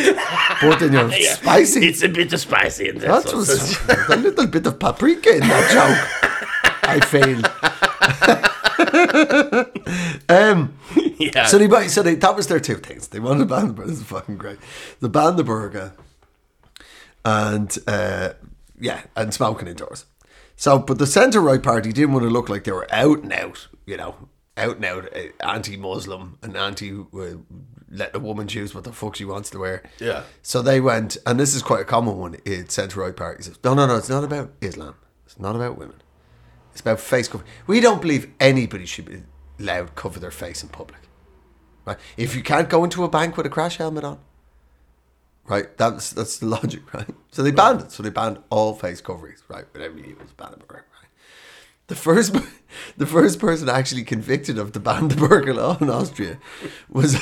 [0.59, 1.87] put in your Yeah, spicy.
[1.87, 3.09] It's a bit of spicy in there.
[3.09, 5.97] that was a little bit of paprika in that joke.
[6.83, 7.45] I failed.
[10.29, 10.77] um,
[11.19, 11.45] yeah.
[11.45, 13.07] so they, so they, that was their two things.
[13.07, 13.89] They wanted to ban the burger.
[13.89, 14.59] This is fucking great.
[15.01, 15.93] They banned the burger,
[17.25, 18.33] and uh,
[18.79, 20.05] yeah, and smoking indoors.
[20.55, 23.31] So, but the centre right party didn't want to look like they were out and
[23.31, 24.15] out, you know,
[24.57, 27.37] out and out uh, anti-Muslim and anti uh,
[27.89, 29.83] let a woman choose what the fuck she wants to wear.
[29.99, 30.23] Yeah.
[30.41, 33.49] So they went, and this is quite a common one in centre right parties.
[33.63, 34.95] No, no, no, it's not about Islam.
[35.25, 36.01] It's not about women.
[36.71, 37.43] It's about face cover.
[37.65, 39.23] We don't believe anybody should be
[39.59, 40.99] allowed to cover their face in public.
[41.85, 41.97] Right?
[42.17, 44.19] If you can't go into a bank with a crash helmet on,
[45.45, 45.75] right?
[45.77, 47.09] That's that's the logic, right?
[47.31, 47.91] So they banned it.
[47.91, 49.65] So they banned all face coverings, right?
[49.73, 50.83] Whatever you was banned, right?
[51.87, 52.35] The first,
[52.97, 56.37] the first person actually convicted of the ban the burger law in Austria
[56.89, 57.17] was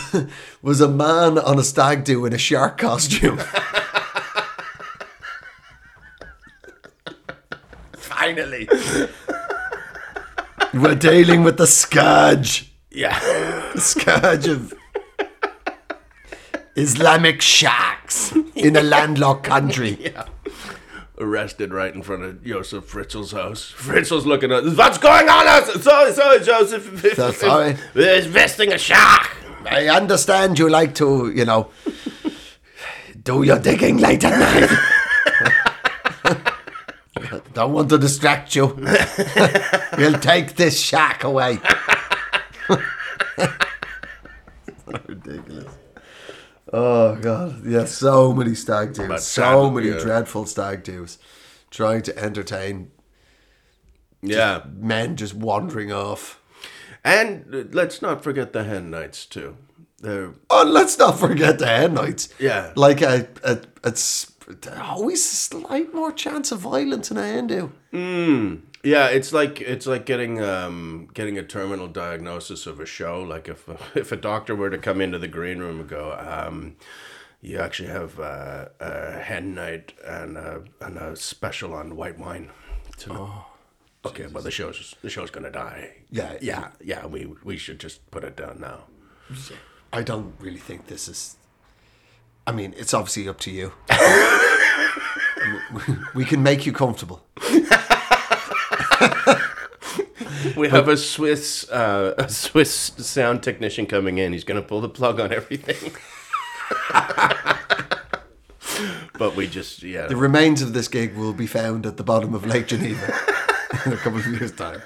[0.62, 3.40] was a man on a stag do in a shark costume.
[7.94, 8.68] Finally,
[10.74, 13.20] we're dealing with the scourge, yeah.
[13.76, 14.74] the scourge of
[16.76, 20.12] Islamic sharks in a landlocked country.
[21.18, 23.72] Arrested right in front of Joseph Fritzl's house.
[23.76, 25.48] Fritzl's looking at what's going on.
[25.48, 27.16] Uh, sorry, sorry, Joseph.
[27.16, 27.78] So sorry.
[27.94, 29.30] We're investing a shark.
[29.66, 31.70] I understand you like to, you know,
[33.24, 34.70] do your digging late at
[36.28, 36.38] night.
[37.54, 38.68] Don't want to distract you.
[39.98, 41.60] we'll take this shack away.
[45.08, 45.65] ridiculous.
[46.78, 49.98] Oh god, yeah, so many stag do's, so many yeah.
[50.00, 51.18] dreadful stag do's,
[51.72, 52.92] trying to entertain
[54.22, 54.64] Yeah.
[54.76, 56.42] men just wandering off.
[57.02, 59.56] And let's not forget the hen nights too.
[60.02, 62.28] They're Oh, let's not forget the hen nights.
[62.40, 62.74] Yeah.
[62.76, 64.34] Like a, a, it's
[64.78, 67.72] always a slight more chance of violence in a hen do.
[67.92, 68.56] Hmm.
[68.86, 73.24] Yeah, it's like it's like getting um, getting a terminal diagnosis of a show.
[73.24, 76.76] Like if if a doctor were to come into the green room and go, um,
[77.42, 82.52] "You actually have uh, a hen night and a, and a special on white wine."
[82.98, 83.32] So,
[84.06, 86.04] okay, well the show's the show's gonna die.
[86.12, 86.38] Yeah.
[86.40, 87.08] yeah, yeah.
[87.08, 88.84] We we should just put it down now.
[89.92, 91.38] I don't really think this is.
[92.46, 93.74] I mean, it's obviously up to you.
[96.14, 97.26] we can make you comfortable.
[100.56, 104.32] We have a Swiss uh, a Swiss sound technician coming in.
[104.32, 105.92] He's gonna pull the plug on everything.
[109.18, 110.08] but we just yeah.
[110.08, 113.14] The remains of this gig will be found at the bottom of Lake Geneva
[113.86, 114.82] in a couple of years' time.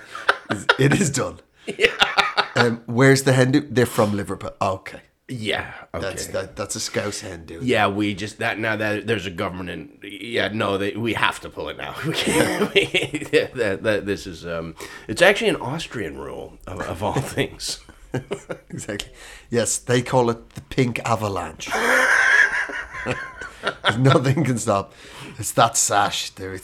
[0.78, 1.40] It is done.
[1.78, 1.94] Yeah.
[2.56, 3.60] Um, where's the hen do?
[3.60, 4.54] They're from Liverpool.
[4.60, 5.02] Okay.
[5.30, 5.72] Yeah.
[5.94, 6.02] Okay.
[6.02, 7.64] That's that, that's a Scouse hen dude.
[7.64, 10.04] yeah, we just that now that there's a government.
[10.04, 11.96] Yeah, no, they, we have to pull it now.
[12.06, 12.74] We can't.
[12.74, 12.86] We,
[13.32, 14.76] that, that, this is um,
[15.08, 17.80] it's actually an Austrian rule of, of all things.
[18.70, 19.12] Exactly.
[19.52, 21.70] Yes, they call it the pink avalanche.
[24.00, 24.94] Nothing can stop.
[25.38, 26.32] It's that sash.
[26.32, 26.62] dude.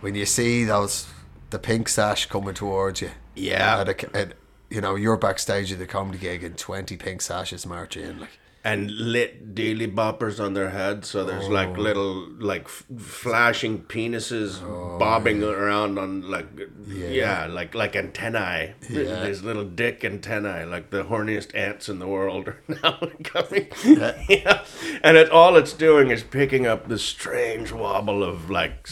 [0.00, 1.08] when you see those
[1.50, 3.10] the pink sash coming towards you.
[3.34, 3.80] Yeah.
[3.80, 4.34] At a, at,
[4.70, 8.20] you know, you're backstage at the comedy gig and twenty pink sashes march in.
[8.20, 11.08] Like, and lit deely boppers on their heads.
[11.08, 11.50] So there's oh.
[11.50, 16.46] like little like f- flashing penises oh, bobbing around on like
[16.86, 17.46] yeah.
[17.46, 18.74] like like antennae.
[18.88, 19.02] Yeah.
[19.04, 23.68] There's little dick antennae, like the horniest ants in the world are now coming.
[24.28, 24.64] Yeah.
[25.02, 28.88] and it all it's doing is picking up the strange wobble of like.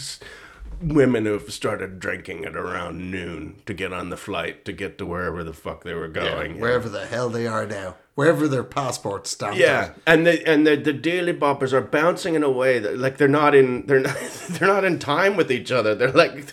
[0.82, 5.06] Women who've started drinking at around noon to get on the flight to get to
[5.06, 6.60] wherever the fuck they were going.
[6.60, 9.58] wherever the hell they are now, wherever their passports stamped.
[9.58, 13.16] Yeah, and the and the the deely boppers are bouncing in a way that like
[13.16, 14.16] they're not in they're not
[14.50, 15.94] they're not in time with each other.
[15.94, 16.52] They're like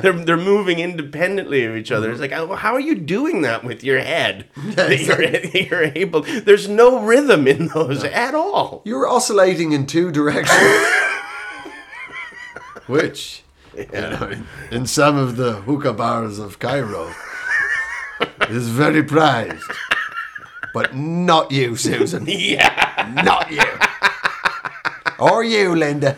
[0.00, 2.10] they're they're moving independently of each other.
[2.10, 4.46] It's like oh, how are you doing that with your head?
[4.76, 6.22] That you're, you're able.
[6.22, 8.82] There's no rhythm in those at all.
[8.84, 10.60] You're oscillating in two directions.
[12.86, 13.42] Which,
[13.76, 17.12] you know, in, in some of the hookah bars of Cairo,
[18.48, 19.62] is very prized.
[20.72, 22.26] But not you, Susan.
[22.28, 23.62] Yeah, Not you.
[25.18, 26.16] Or you, Linda.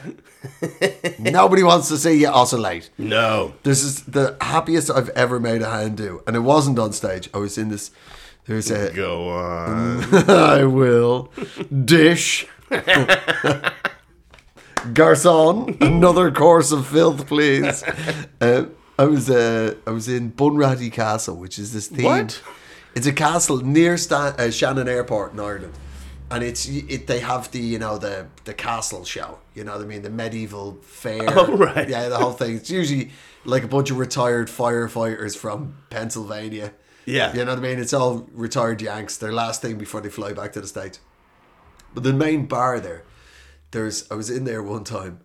[1.18, 2.90] Nobody wants to see you oscillate.
[2.98, 3.54] no.
[3.62, 6.22] This is the happiest I've ever made a hand do.
[6.26, 7.28] And it wasn't on stage.
[7.32, 7.90] I was in this.
[8.46, 8.90] There's a.
[8.92, 10.02] Go on.
[10.28, 11.30] I will.
[11.84, 12.46] Dish.
[14.94, 17.84] Garcon, another course of filth, please.
[18.40, 22.04] Uh, I was uh, I was in Bunratty Castle, which is this theme.
[22.04, 22.40] What?
[22.94, 25.72] It's a castle near Stan- uh, Shannon Airport in Ireland,
[26.30, 27.08] and it's it.
[27.08, 29.38] They have the you know the the castle show.
[29.54, 30.02] You know what I mean?
[30.02, 31.22] The medieval fair.
[31.36, 31.88] Oh, right.
[31.88, 32.54] Yeah, the whole thing.
[32.56, 33.10] It's usually
[33.44, 36.72] like a bunch of retired firefighters from Pennsylvania.
[37.04, 37.32] Yeah.
[37.34, 37.80] You know what I mean?
[37.80, 39.16] It's all retired Yanks.
[39.16, 41.00] Their last thing before they fly back to the States.
[41.92, 43.02] But the main bar there,
[43.70, 45.20] there's I was in there one time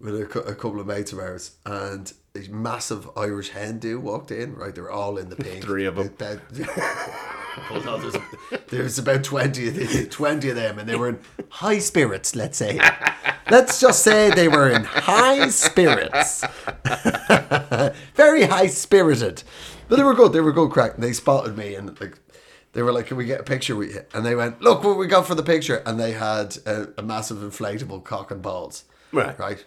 [0.00, 4.30] with a, a couple of mates of ours, and a massive Irish hen do walked
[4.30, 4.54] in.
[4.54, 5.62] Right, they were all in the pink.
[5.64, 6.06] Three of 'em.
[6.06, 6.40] About-
[7.72, 8.16] Well, no, there's,
[8.68, 12.56] there's about 20 of, the, 20 of them, and they were in high spirits, let's
[12.56, 12.78] say.
[13.50, 16.44] Let's just say they were in high spirits.
[18.14, 19.42] Very high spirited.
[19.88, 20.32] But they were good.
[20.32, 20.94] They were good crack.
[20.94, 22.16] And they spotted me and like
[22.72, 24.02] they were like, Can we get a picture with you?
[24.14, 25.82] And they went, Look what we got for the picture.
[25.86, 28.84] And they had a, a massive inflatable cock and balls.
[29.12, 29.38] Right.
[29.38, 29.64] Right.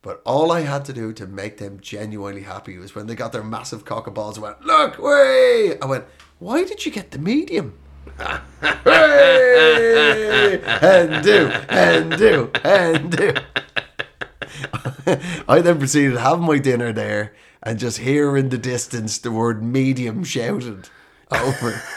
[0.00, 3.32] But all I had to do to make them genuinely happy was when they got
[3.32, 6.04] their massive cock and balls and went, Look, way I went,
[6.38, 7.78] Why did you get the medium?
[8.84, 10.60] hey!
[10.64, 13.34] And do, and do, and do.
[15.48, 19.30] I then proceeded to have my dinner there and just hear in the distance the
[19.30, 20.88] word medium shouted
[21.30, 21.82] over.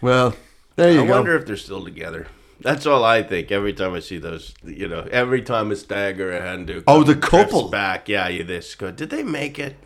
[0.00, 0.34] well,
[0.76, 1.12] there you I go.
[1.12, 2.26] wonder if they're still together.
[2.60, 4.54] That's all I think every time I see those.
[4.64, 6.84] You know, every time a stag or a hen do.
[6.86, 7.68] Oh, the couple.
[7.68, 8.08] back.
[8.08, 8.90] Yeah, you this go.
[8.90, 9.76] Did they make it?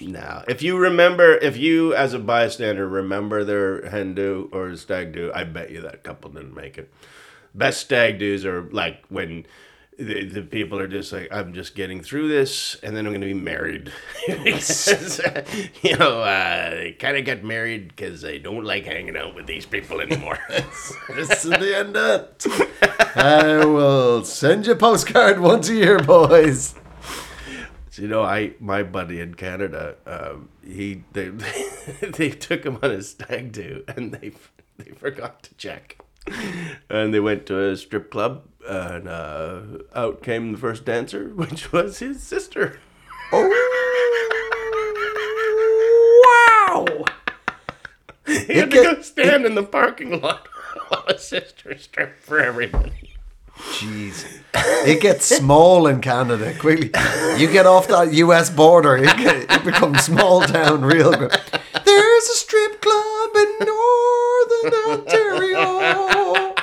[0.00, 0.42] No.
[0.48, 5.30] If you remember, if you as a bystander remember their hen do or stag do,
[5.34, 6.92] I bet you that couple didn't make it.
[7.54, 9.46] Best stag do's are like when
[10.00, 13.20] the, the people are just like, I'm just getting through this, and then I'm going
[13.20, 13.92] to be married.
[14.26, 15.20] Because,
[15.82, 19.46] you know, uh, they kind of got married because I don't like hanging out with
[19.46, 20.38] these people anymore.
[21.14, 23.16] This is the end of it.
[23.16, 26.74] I will send you a postcard once a year, boys.
[27.90, 31.30] So, you know, I my buddy in Canada, um, he they
[32.00, 34.32] they took him on a stag do, and they
[34.78, 35.98] they forgot to check,
[36.88, 39.60] and they went to a strip club, and uh,
[39.94, 42.78] out came the first dancer, which was his sister.
[43.32, 43.48] Oh,
[46.66, 47.04] wow!
[48.26, 50.46] He had to go stand in the parking lot
[50.88, 52.92] while his sister stripped for everybody.
[53.58, 54.24] Jeez.
[54.86, 56.90] It gets small in Canada quickly.
[57.36, 61.32] You get off that US border, it, it becomes small town real quick.
[61.84, 66.54] There's a strip club in Northern Ontario.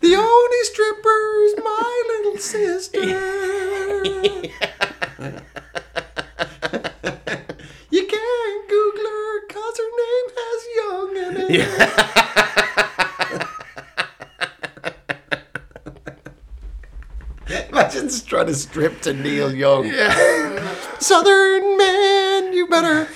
[0.00, 1.54] The only stripper's
[2.52, 3.00] sister.
[7.90, 11.50] You can't Google her cause her name has young in it.
[11.58, 11.88] Yeah.
[17.68, 19.86] Imagine just trying to strip to Neil Young.
[19.86, 20.74] Yeah.
[20.98, 23.08] Southern man, you better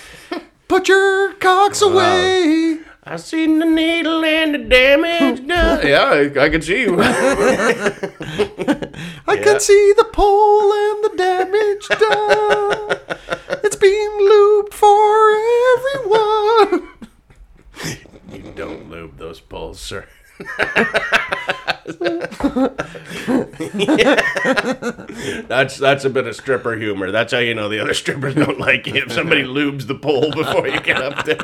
[0.69, 2.81] put your cocks away.
[3.09, 5.87] I seen the needle and the damage done.
[5.87, 6.97] yeah, I, I can see you.
[9.29, 9.43] I Yeah.
[9.43, 12.99] can see the pole and the damage done.
[13.65, 15.31] It's being looped for
[15.77, 16.89] everyone.
[18.33, 20.07] you don't lube those poles, sir.
[25.49, 27.11] that's that's a bit of stripper humor.
[27.11, 28.95] That's how you know the other strippers don't like you.
[28.97, 31.39] If somebody lubes the pole before you get up there,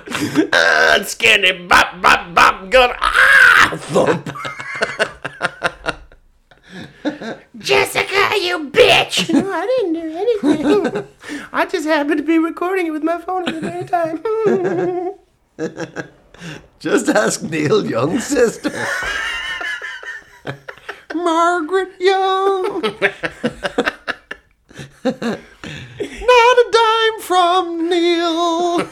[0.53, 4.31] ah, skinny bop bop bop, gun ah thump.
[9.13, 9.35] Bitch!
[9.53, 11.09] I didn't do anything.
[11.53, 14.23] I just happened to be recording it with my phone at the very time.
[16.81, 18.73] Just ask Neil Young's sister.
[21.15, 22.83] Margaret Young.
[25.05, 25.39] Not
[26.59, 28.89] a dime from Neil.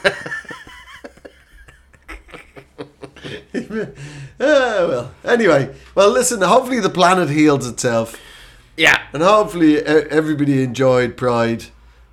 [4.43, 8.17] Ah, well, anyway, well, listen, hopefully the planet heals itself.
[8.81, 11.67] Yeah, And hopefully everybody enjoyed Pride.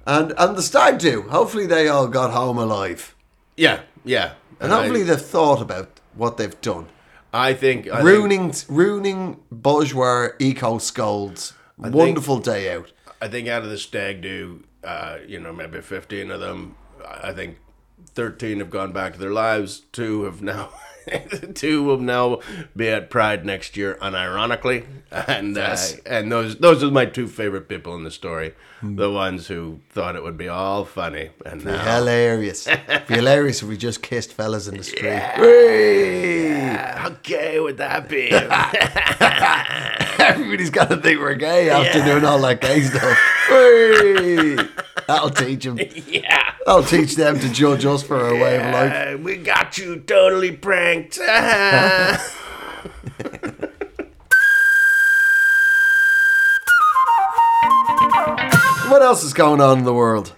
[0.05, 1.23] And, and the stag do.
[1.23, 3.15] Hopefully they all got home alive.
[3.55, 4.33] yeah, yeah.
[4.59, 6.87] And hopefully they've thought about what they've done.
[7.33, 11.53] I think I think- ruining ruining bourgeois eco scolds.
[11.77, 12.91] Wonderful day out.
[13.21, 17.33] I think out of the stag do, uh, you know, maybe 15 of them, I
[17.33, 17.57] think
[18.15, 19.81] 13 have gone back to their lives.
[19.91, 20.69] Two have now,
[21.55, 22.39] two will now
[22.75, 24.85] be at Pride next year, unironically.
[25.11, 25.95] And, Yes.
[25.95, 28.53] uh, and those, those are my two favorite people in the story.
[28.83, 31.31] The ones who thought it would be all funny.
[31.45, 32.67] And now, Hilarious.
[33.07, 35.19] Be hilarious if we just kissed fellas in the street.
[35.39, 36.59] Whee!
[36.59, 38.29] how gay would that be?
[40.19, 43.17] Everybody's got to think we're gay after doing all that gay stuff.
[43.49, 44.57] Whee!
[45.07, 45.79] That'll teach them.
[46.07, 46.53] yeah.
[46.65, 49.19] That'll teach them to judge us for our way of life.
[49.19, 51.19] We got you totally pranked.
[58.87, 60.33] What else is going on in the world?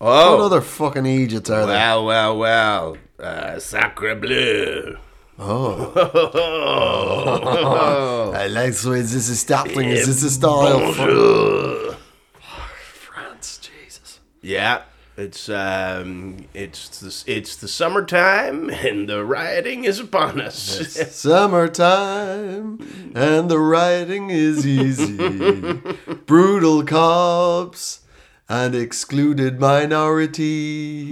[0.00, 0.36] Oh.
[0.36, 1.76] What other fucking idiots are there?
[1.76, 2.96] well, well, well.
[3.18, 4.96] Uh, Sacre bleu.
[5.38, 5.92] Oh.
[6.34, 8.32] oh.
[8.34, 9.88] I like so is this a Statling?
[9.88, 10.80] Is this a style?
[10.80, 11.89] Bonjour.
[14.42, 14.82] Yeah,
[15.16, 20.54] it's um, it's the, it's the summertime and the rioting is upon us.
[21.14, 22.78] Summertime
[23.14, 25.16] and the riding is easy.
[26.26, 28.00] Brutal cops
[28.48, 31.10] and excluded minority.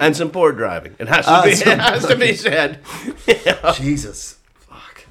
[0.00, 0.96] and some poor driving.
[0.98, 1.50] It has to Ah, be.
[1.50, 2.80] It has to be said.
[3.74, 5.04] Jesus, fuck.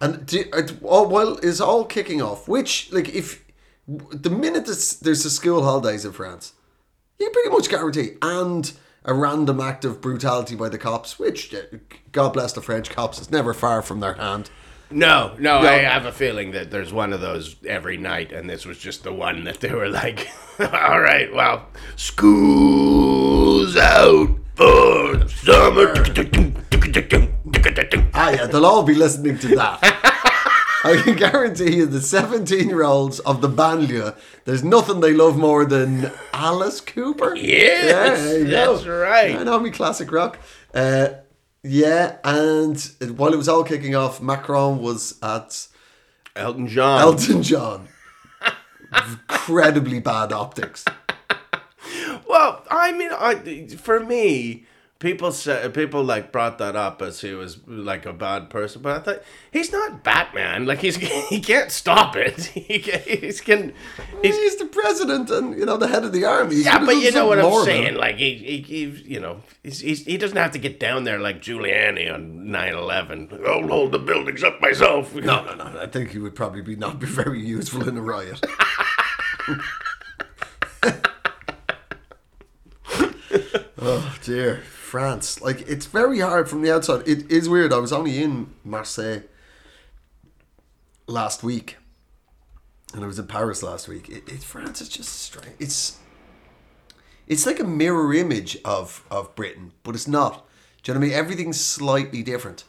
[0.00, 2.46] And do, uh, all, well, is all kicking off.
[2.46, 3.43] Which, like, if
[3.86, 6.54] the minute there's, there's the school holidays in France,
[7.18, 8.72] you pretty much guarantee, and
[9.04, 11.60] a random act of brutality by the cops, which, uh,
[12.12, 14.50] God bless the French cops, is never far from their hand.
[14.90, 18.64] No, no, I have a feeling that there's one of those every night, and this
[18.64, 20.28] was just the one that they were like,
[20.58, 21.66] all right, well,
[21.96, 25.94] school's out for summer.
[28.14, 30.10] Ah, yeah, they'll all be listening to that.
[30.84, 34.14] I can guarantee you the 17 year olds of the banlieue,
[34.44, 37.34] there's nothing they love more than Alice Cooper.
[37.34, 38.44] Yes, go.
[38.44, 39.34] that's right.
[39.34, 40.38] I know me classic rock.
[40.74, 41.08] Uh,
[41.62, 42.78] yeah, and
[43.16, 45.66] while it was all kicking off, Macron was at
[46.36, 47.00] Elton John.
[47.00, 47.88] Elton John.
[48.92, 50.84] Incredibly bad optics.
[52.26, 54.66] Well, I mean, I, for me,
[54.98, 58.96] people said people like brought that up as he was like a bad person, but
[58.96, 60.66] I thought he's not Batman.
[60.66, 60.96] Like he's
[61.28, 62.52] he can't stop it.
[62.64, 63.74] He can, he's can.
[64.22, 66.56] He's, He's the president and you know the head of the army.
[66.56, 67.94] He's yeah, but you know what I'm saying.
[67.96, 71.18] Like he, he, he you know, he's, he's, he doesn't have to get down there
[71.18, 73.46] like Giuliani on 9/11.
[73.46, 75.14] I'll hold the buildings up myself.
[75.14, 75.80] No, no, no.
[75.80, 78.44] I think he would probably be not be very useful in a riot.
[83.78, 84.62] oh dear,
[84.94, 85.40] France.
[85.40, 87.08] Like it's very hard from the outside.
[87.08, 87.72] It is weird.
[87.72, 89.22] I was only in Marseille
[91.08, 91.78] last week,
[92.92, 94.08] and I was in Paris last week.
[94.08, 95.56] It, it France is just strange.
[95.58, 95.98] It's
[97.26, 100.46] it's like a mirror image of of Britain, but it's not.
[100.84, 101.18] Do you know what I mean?
[101.18, 102.62] Everything's slightly different.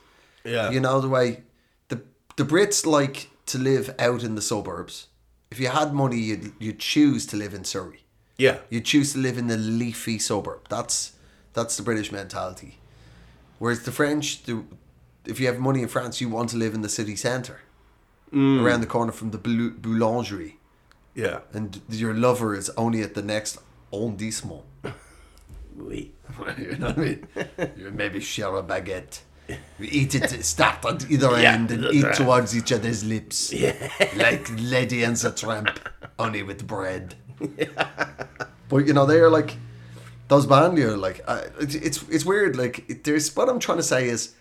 [0.43, 0.71] Yeah.
[0.71, 1.43] You know the way
[1.89, 2.01] the
[2.37, 5.09] the Brits like to live out in the suburbs.
[5.51, 7.99] If you had money, you'd you'd choose to live in Surrey.
[8.35, 8.61] Yeah.
[8.71, 10.67] You choose to live in the leafy suburb.
[10.69, 11.11] That's
[11.55, 12.77] that's the British mentality.
[13.57, 14.63] Whereas the French, the,
[15.25, 17.61] if you have money in France, you want to live in the city centre,
[18.31, 18.61] mm.
[18.61, 20.55] around the corner from the boulangerie,
[21.15, 21.39] Yeah.
[21.53, 23.57] and your lover is only at the next
[23.91, 24.63] arrondissement.
[25.77, 26.11] Oui.
[26.57, 27.27] you know what I mean?
[27.77, 29.21] You maybe share a baguette.
[29.79, 32.15] We eat it, start at either Yeah, end and eat right.
[32.21, 33.53] towards each other's lips.
[34.15, 35.79] Like Lady and the Tramp,
[36.17, 37.15] only with bread.
[38.67, 39.55] But you know, they are like,
[40.27, 42.55] those banlieue, like, uh, it's, it's it's weird.
[42.55, 44.33] Like, it- there's, what I'm trying to say is,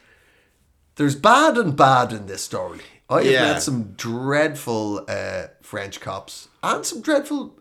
[0.97, 2.80] there's bad and bad in this story.
[3.11, 3.43] I have Yeah.
[3.53, 7.59] met some dreadful uh, French cops and some dreadful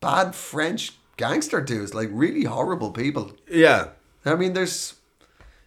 [0.00, 3.32] bad French gangster dudes, like really horrible people.
[3.50, 3.88] Yeah.
[4.24, 4.94] I mean, there's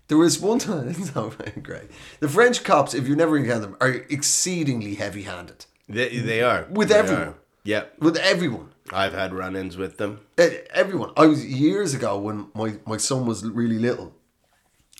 [0.09, 0.89] there was one time.
[0.99, 1.89] It's not very great.
[2.19, 6.67] The French cops, if you never encounter them, are exceedingly heavy-handed They, they are.
[6.69, 7.27] With They everyone.
[7.29, 7.35] are.
[7.63, 7.83] Yeah.
[7.99, 8.72] with everyone.
[8.91, 10.19] I've had run-ins with them.
[10.37, 11.11] Everyone.
[11.15, 14.13] I was years ago when my, my son was really little.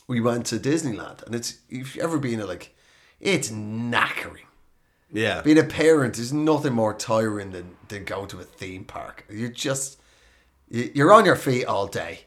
[0.08, 2.76] We went to Disneyland, and it's if you've ever been to like,
[3.20, 4.46] it's knackering.
[5.12, 5.42] Yeah.
[5.42, 9.26] Being a parent is nothing more tiring than than going to a theme park.
[9.30, 10.00] You're just
[10.70, 12.26] you- you're on your feet all day.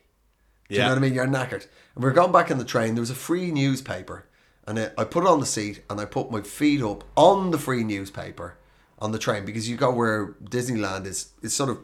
[0.69, 1.15] Do you know what I mean?
[1.15, 1.67] You're knackered.
[1.95, 2.95] And we are going back in the train.
[2.95, 4.27] There was a free newspaper,
[4.67, 7.59] and I put it on the seat, and I put my feet up on the
[7.59, 8.57] free newspaper
[8.99, 11.31] on the train because you go where Disneyland is.
[11.43, 11.79] It's sort of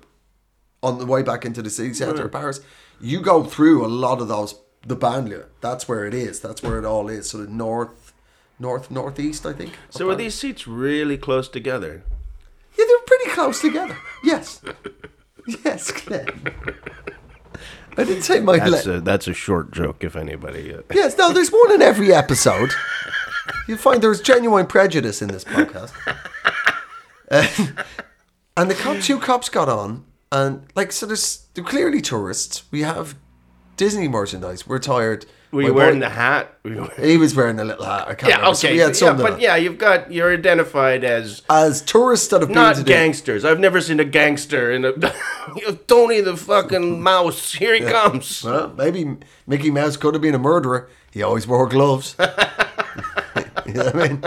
[0.83, 2.61] on the way back into the city centre of Paris.
[3.01, 4.55] You go through a lot of those
[4.87, 5.45] the banlieue.
[5.61, 6.41] That's where it is.
[6.41, 7.31] That's where it all is.
[7.31, 8.13] Sort of north,
[8.59, 9.47] north, northeast.
[9.47, 9.73] I think.
[9.91, 10.19] So are Paris.
[10.19, 12.03] these seats really close together?
[12.79, 13.97] Yeah, they're pretty close together.
[14.25, 14.61] Yes.
[15.65, 16.29] Yes, Glenn.
[17.99, 20.03] I didn't say my That's le- a that's a short joke.
[20.03, 20.75] If anybody.
[20.75, 22.71] Uh, Yes, no, there's one in every episode.
[23.69, 25.93] You find there's genuine prejudice in this podcast.
[27.33, 27.47] Uh,
[28.57, 32.65] and the cop, two cops got on, and like, so there's they're clearly tourists.
[32.71, 33.15] We have
[33.77, 34.67] Disney merchandise.
[34.69, 35.25] We're tired.
[35.51, 36.57] were you boy- wearing the hat?
[36.65, 38.09] Were He was wearing a little hat.
[38.09, 38.37] I can't Yeah.
[38.37, 38.55] remember.
[38.57, 38.75] So Okay.
[38.77, 42.55] we had yeah, but yeah, you've got you're identified as As tourists that have been
[42.55, 43.45] not to the- gangsters.
[43.45, 44.93] I've never seen a gangster in a
[45.87, 47.53] Tony the fucking mouse.
[47.55, 48.45] Here he comes.
[48.45, 49.17] Well, maybe
[49.47, 50.89] Mickey Mouse could have been a murderer.
[51.11, 52.15] He always wore gloves.
[53.67, 54.25] you know what I mean?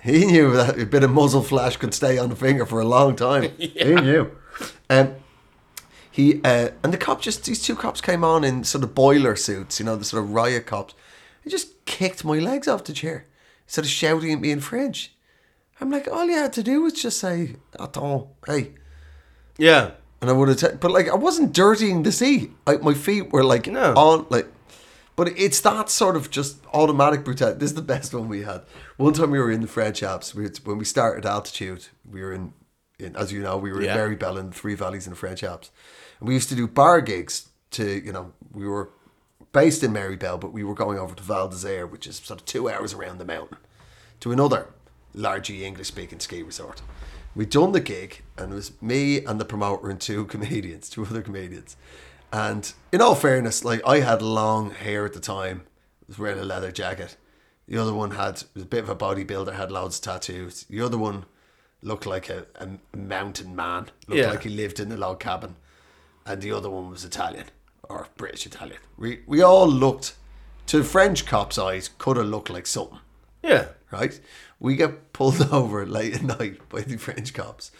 [0.04, 2.84] He knew that a bit of muzzle flash could stay on the finger for a
[2.86, 3.50] long time.
[3.58, 4.30] He knew.
[4.88, 5.14] Um,
[6.10, 9.36] he uh, and the cop just these two cops came on in sort of boiler
[9.36, 10.94] suits, you know, the sort of riot cops.
[11.44, 13.26] They just kicked my legs off the chair,
[13.66, 15.12] instead of shouting at me in French.
[15.80, 18.72] I'm like, all you had to do was just say, "Attends, hey,"
[19.56, 19.92] Yeah.
[20.20, 20.58] and I would have.
[20.58, 22.50] ta- but like, I wasn't dirtying the seat.
[22.66, 23.94] I, my feet were like No.
[23.94, 24.46] on like.
[25.20, 27.58] But it's that sort of just automatic brutality.
[27.58, 28.62] This is the best one we had.
[28.96, 30.34] One time we were in the French Alps.
[30.34, 32.54] We, when we started altitude, we were in,
[32.98, 34.02] in as you know, we were Yeah.
[34.02, 35.70] in Méribel in the Three Valleys in the French Alps,
[36.20, 37.50] and we used to do bar gigs.
[37.72, 38.92] To you know, we were
[39.52, 42.46] based in Méribel, but we were going over to Val d'Isere, which is sort of
[42.46, 43.58] two hours around the mountain,
[44.20, 44.68] to another
[45.12, 46.80] largely English speaking ski resort.
[47.34, 51.04] We'd done the gig, and it was me and the promoter and two comedians, two
[51.04, 51.76] other comedians.
[52.32, 55.62] And in all fairness, like I had long hair at the time,
[56.06, 57.16] was wearing a leather jacket.
[57.66, 60.64] The other one had was a bit of a bodybuilder, had loads of tattoos.
[60.64, 61.24] The other one
[61.82, 64.30] looked like a, a mountain man, looked Yeah.
[64.30, 65.56] like he lived in a log cabin.
[66.26, 67.46] And the other one was Italian
[67.88, 68.78] or British Italian.
[68.96, 70.14] We we all looked
[70.66, 72.98] to French cops' eyes, could have looked like something
[73.42, 73.68] Yeah.
[73.90, 74.20] right?
[74.60, 77.72] We get pulled over late at night by the French cops,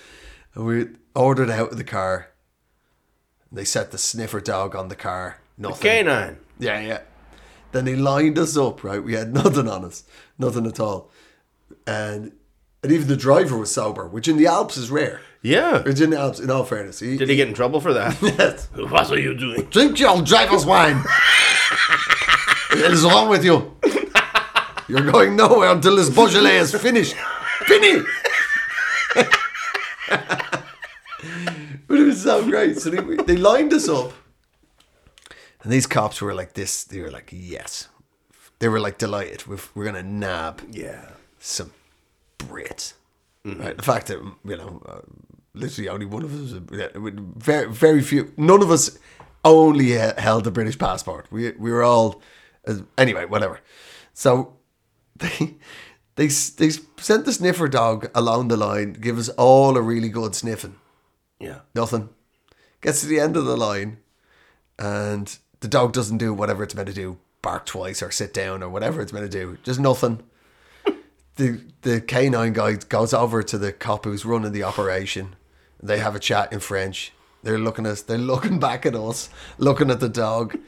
[0.55, 2.30] and we ordered out of the car.
[3.53, 5.38] They set the sniffer dog on the car.
[5.59, 5.76] Nothing.
[5.76, 6.36] The Canine.
[6.59, 7.01] Yeah, yeah.
[7.72, 9.03] Then they lined us up, right?
[9.03, 10.05] We had nothing on us,
[10.38, 11.11] nothing at all,
[11.86, 12.32] and
[12.82, 15.20] and even the driver was sober, which in the Alps is rare.
[15.42, 15.82] Yeah.
[15.82, 18.16] Which in the Alps, in all fairness, he, Did he get in trouble for that?
[18.22, 18.68] Yes.
[18.74, 19.64] what are you doing?
[19.70, 20.96] Drink your driver's wine.
[22.70, 23.76] what is wrong with you?
[24.88, 27.14] You're going nowhere until this Beaujolais is finished.
[27.66, 28.03] Fini!
[31.91, 32.78] But it was so great.
[32.78, 34.12] So they, they lined us up.
[35.62, 36.84] And these cops were like this.
[36.84, 37.88] They were like, yes.
[38.61, 39.47] They were like delighted.
[39.47, 41.11] We're, we're going to nab Yeah.
[41.41, 41.72] some
[42.38, 42.95] Brits.
[43.45, 43.76] Right?
[43.76, 45.01] The fact that, you know, uh,
[45.53, 46.53] literally only one of us,
[47.36, 48.99] very, very few, none of us
[49.45, 51.26] only held a British passport.
[51.30, 52.22] We, we were all,
[52.68, 53.61] uh, anyway, whatever.
[54.14, 54.55] So
[55.16, 55.57] they,
[56.16, 60.34] they, they sent the sniffer dog along the line, give us all a really good
[60.34, 60.76] sniffing.
[61.41, 61.61] Yeah.
[61.74, 62.11] Nothing.
[62.82, 63.99] Gets to the end of the line,
[64.78, 68.62] and the dog doesn't do whatever it's meant to do, bark twice or sit down
[68.62, 69.59] or whatever it's meant to do.
[69.62, 70.20] Just nothing.
[71.36, 75.36] The the canine guy goes over to the cop who's running the operation.
[75.82, 77.12] They have a chat in French.
[77.43, 78.03] They're looking at us.
[78.03, 80.59] They're looking back at us, looking at the dog,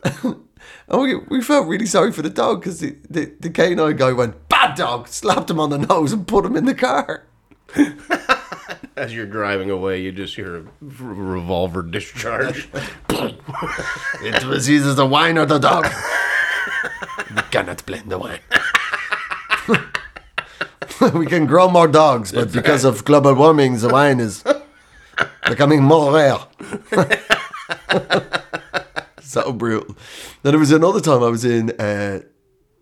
[0.24, 4.14] and we, we felt really sorry for the dog because the, the, the canine guy
[4.14, 7.26] went, bad dog, slapped him on the nose and put him in the car.
[8.96, 12.68] As you're driving away, you just hear a revolver discharge.
[13.10, 15.86] It was either the wine or the dog.
[17.36, 18.40] we cannot blame the wine.
[21.14, 24.44] we can grow more dogs, but because of global warming, the wine is
[25.50, 26.40] becoming more rare.
[29.22, 29.96] so brutal.
[30.44, 32.22] Then there was another time I was in uh,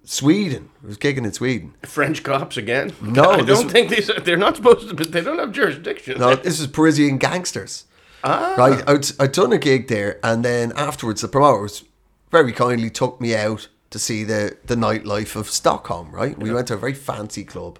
[0.04, 0.70] Sweden.
[0.84, 1.74] I was kicking in Sweden.
[1.84, 2.94] French cops again?
[3.02, 4.10] No, I don't think these.
[4.10, 4.94] Are, they're not supposed to.
[4.94, 6.20] But they don't have jurisdiction.
[6.20, 7.86] No, this is Parisian gangsters.
[8.24, 8.56] Ah.
[8.58, 11.84] Right, I'd, I'd done a gig there, and then afterwards, the promoters
[12.32, 16.12] very kindly took me out to see the the nightlife of Stockholm.
[16.12, 17.80] Right, we went to a very fancy club,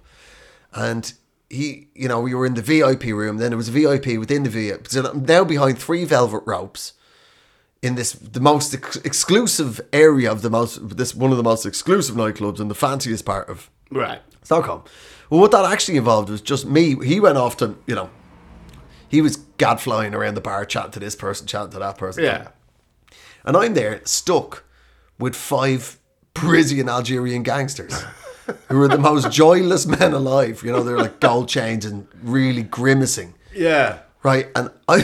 [0.72, 1.12] and
[1.50, 3.36] he, you know, we were in the VIP room.
[3.38, 4.88] Then there was a VIP within the VIP.
[4.88, 6.92] So I'm now behind three velvet ropes
[7.82, 11.64] in this the most ex- exclusive area of the most this one of the most
[11.66, 14.20] exclusive nightclubs and the fanciest part of Right.
[14.42, 14.82] Stockholm.
[15.30, 16.96] Well, what that actually involved was just me.
[17.04, 18.10] He went off to, you know,
[19.08, 22.24] he was gadflying around the bar, chatting to this person, chatting to that person.
[22.24, 22.48] Yeah.
[23.44, 24.64] And I'm there stuck
[25.18, 25.98] with five
[26.34, 28.04] Parisian Algerian gangsters
[28.68, 30.62] who are the most joyless men alive.
[30.64, 33.34] You know, they're like gold chains and really grimacing.
[33.54, 33.98] Yeah.
[34.22, 34.48] Right.
[34.54, 34.96] And I.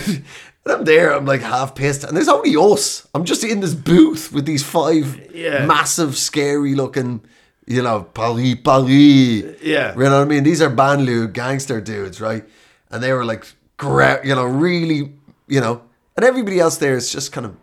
[0.64, 3.08] And I'm there, I'm like half pissed, and there's only us.
[3.16, 5.66] I'm just in this booth with these five Yeah.
[5.66, 7.20] massive, scary looking,
[7.66, 8.86] you know, Paris, Paris.
[9.60, 9.92] Yeah.
[9.94, 10.44] You know what I mean?
[10.44, 12.44] These are Banlieue gangster dudes, right?
[12.92, 13.44] And they were like,
[13.82, 15.12] you know, really,
[15.48, 15.82] you know,
[16.16, 17.56] and everybody else there is just kind of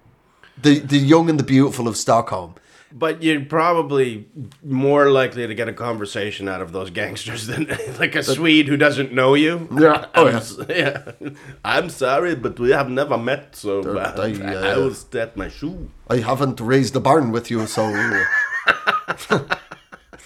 [0.61, 2.55] the, the young and the beautiful of Stockholm.
[2.91, 4.27] But you're probably
[4.63, 7.65] more likely to get a conversation out of those gangsters than
[7.99, 9.67] like a Swede who doesn't know you.
[9.71, 10.05] Yeah.
[10.15, 11.11] Oh, I'm yeah.
[11.19, 11.29] yeah.
[11.63, 15.91] I'm sorry, but we have never met, so uh, I uh, will start my shoe.
[16.09, 17.85] I haven't raised the barn with you, so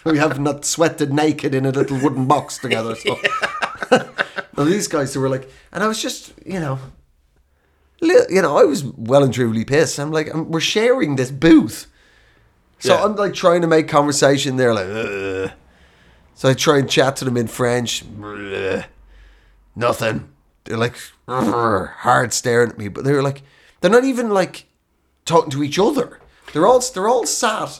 [0.05, 2.95] we have not sweated naked in a little wooden box together.
[2.95, 3.19] So,
[4.57, 6.79] now these guys who were like, and I was just, you know,
[8.01, 9.99] you know, I was well and truly pissed.
[9.99, 11.87] I'm like, I'm, we're sharing this booth,
[12.83, 13.03] so Yeah.
[13.05, 14.57] I'm like trying to make conversation.
[14.57, 15.51] They're like, Ugh.
[16.35, 18.03] so I try and chat to them in French.
[18.21, 18.83] Ugh.
[19.75, 20.29] Nothing.
[20.65, 20.95] They're like
[21.27, 23.41] hard staring at me, but they're like,
[23.81, 24.65] they're not even like
[25.25, 26.19] talking to each other.
[26.51, 27.79] They're all they're all sat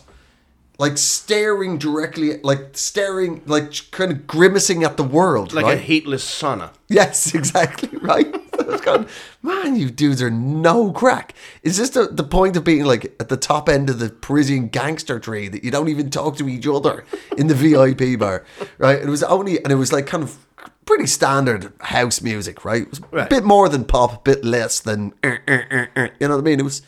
[0.79, 5.77] like staring directly, like staring, like kind of grimacing at the world, Like right?
[5.77, 6.71] a heatless sauna.
[6.89, 8.33] yes, exactly right.
[8.59, 9.07] I was going,
[9.41, 11.33] man, you dudes are no crack.
[11.63, 14.69] Is this the, the point of being like at the top end of the Parisian
[14.69, 17.05] gangster tree that you don't even talk to each other
[17.37, 18.45] in the VIP bar,
[18.77, 18.99] right?
[18.99, 20.37] It was only, and it was like kind of
[20.85, 22.83] pretty standard house music, right?
[22.83, 26.07] It was a bit more than pop, a bit less than, uh, uh, uh, uh,
[26.19, 26.59] you know what I mean?
[26.59, 26.81] It was,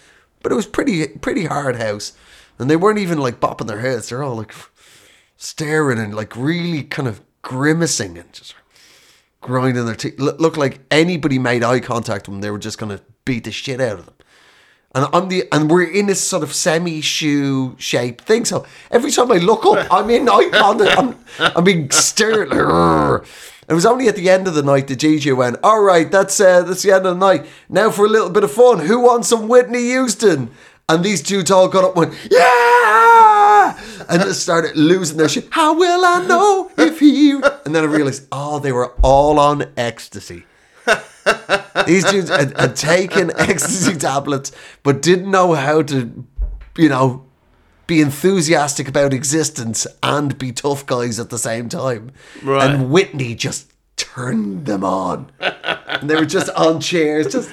[0.44, 2.14] but it was pretty, pretty hard house,
[2.60, 4.10] and they weren't even like bopping their heads.
[4.10, 4.54] They're all like
[5.38, 8.56] staring and like really kind of grimacing and just
[9.46, 10.20] grinding their teeth.
[10.20, 13.80] Look, like anybody made eye contact with them, they were just gonna beat the shit
[13.80, 14.16] out of them.
[14.96, 18.44] And I'm the and we're in this sort of semi shoe shape thing.
[18.46, 20.98] So every time I look up, I'm in eye contact.
[20.98, 22.52] I'm, I'm being stared.
[23.68, 26.40] It was only at the end of the night that Gigi went, "All right, that's
[26.40, 27.46] uh, that's the end of the night.
[27.70, 28.80] Now for a little bit of fun.
[28.80, 30.50] Who wants some Whitney Houston?"
[30.88, 33.25] And these two all got up and went, "Yeah!"
[34.10, 35.48] And just started losing their shit.
[35.52, 37.32] How will I know if he?
[37.66, 40.46] And then I realized, oh, they were all on ecstasy.
[41.88, 44.52] These dudes had, had taken ecstasy tablets,
[44.84, 46.26] but didn't know how to,
[46.78, 47.26] you know,
[47.88, 52.12] be enthusiastic about existence and be tough guys at the same time.
[52.44, 52.70] Right.
[52.70, 55.32] And Whitney just turned them on.
[55.40, 57.50] and they were just on chairs, just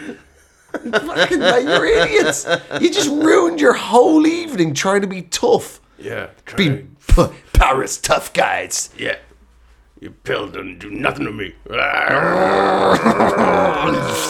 [0.72, 2.46] fucking like, you're idiots.
[2.80, 5.80] You just ruined your whole evening trying to be tough.
[6.02, 6.28] Yeah.
[6.56, 8.90] Be p- Paris tough guys.
[8.98, 9.16] yeah.
[10.00, 11.54] Your pill doesn't do nothing to me.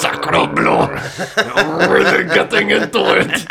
[0.03, 0.87] Sacre bleu.
[1.89, 3.47] really getting into it.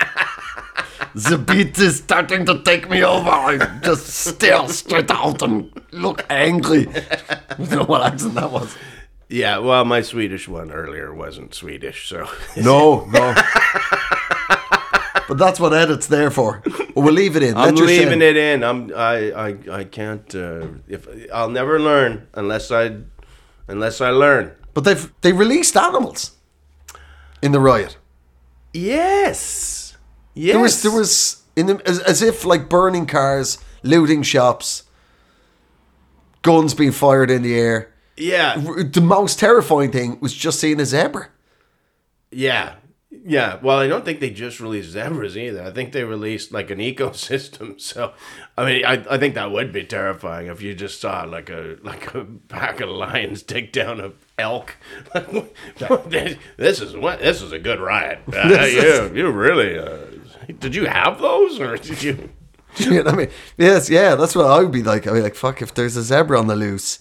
[1.16, 3.28] The beat is starting to take me over.
[3.30, 6.88] I just stare straight out and look angry.
[7.50, 8.78] I don't know what accent that was.
[9.28, 12.30] yeah, well, my Swedish one earlier wasn't Swedish, so.
[12.56, 13.34] No, no.
[15.32, 16.62] but that's what edit's there for.
[16.94, 17.56] We'll leave it in.
[17.56, 18.66] I'm leaving it in.
[18.66, 22.98] I'm I I, I can't uh, if I'll never learn unless I
[23.70, 24.52] unless I learn.
[24.74, 26.32] But they've they released animals
[27.42, 27.96] in the riot.
[28.74, 29.96] Yes.
[30.34, 30.54] Yes.
[30.54, 34.84] There was there was in the, as, as if like burning cars, looting shops,
[36.42, 37.94] guns being fired in the air.
[38.18, 38.58] Yeah.
[38.58, 41.30] The most terrifying thing was just seeing a zebra.
[42.32, 42.76] Yeah.
[43.12, 43.60] Yeah.
[43.62, 45.64] Well, I don't think they just released zebras either.
[45.64, 47.80] I think they released like an ecosystem.
[47.82, 48.14] So,
[48.58, 51.78] I mean, I, I think that would be terrifying if you just saw like a
[51.84, 54.78] like a pack of lions take down a elk.
[56.08, 58.20] this, this is what this is a good riot.
[58.34, 59.98] Uh, you you really uh,
[60.60, 62.30] did you have those or did you?
[62.78, 63.30] You know I mean?
[63.58, 65.06] Yes, yeah, that's what I would be like.
[65.06, 67.00] I'd be like, fuck, if there's a zebra on the loose,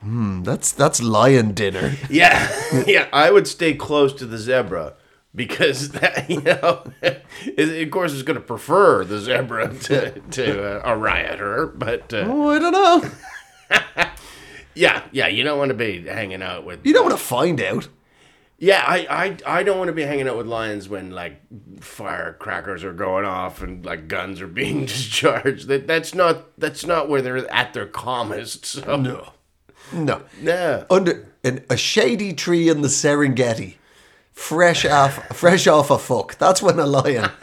[0.00, 1.96] hmm, that's that's lion dinner.
[2.08, 2.48] Yeah,
[2.86, 3.08] yeah.
[3.12, 4.94] I would stay close to the zebra
[5.34, 10.78] because that you know, it, of course, is going to prefer the zebra to to
[10.86, 11.66] uh, a rioter.
[11.66, 13.10] But uh, Oh, I don't know.
[14.74, 16.84] yeah, yeah, you don't want to be hanging out with.
[16.86, 17.88] You don't want to find out.
[18.58, 19.06] Yeah, I,
[19.46, 21.40] I I don't want to be hanging out with lions when like
[21.80, 25.68] firecrackers are going off and like guns are being discharged.
[25.68, 28.66] That that's not that's not where they're at their calmest.
[28.66, 29.32] So No.
[29.92, 30.22] No.
[30.42, 30.84] yeah.
[30.90, 33.76] Under in a shady tree in the Serengeti,
[34.40, 36.36] fresh off fresh off a fuck.
[36.38, 37.30] That's when a lion.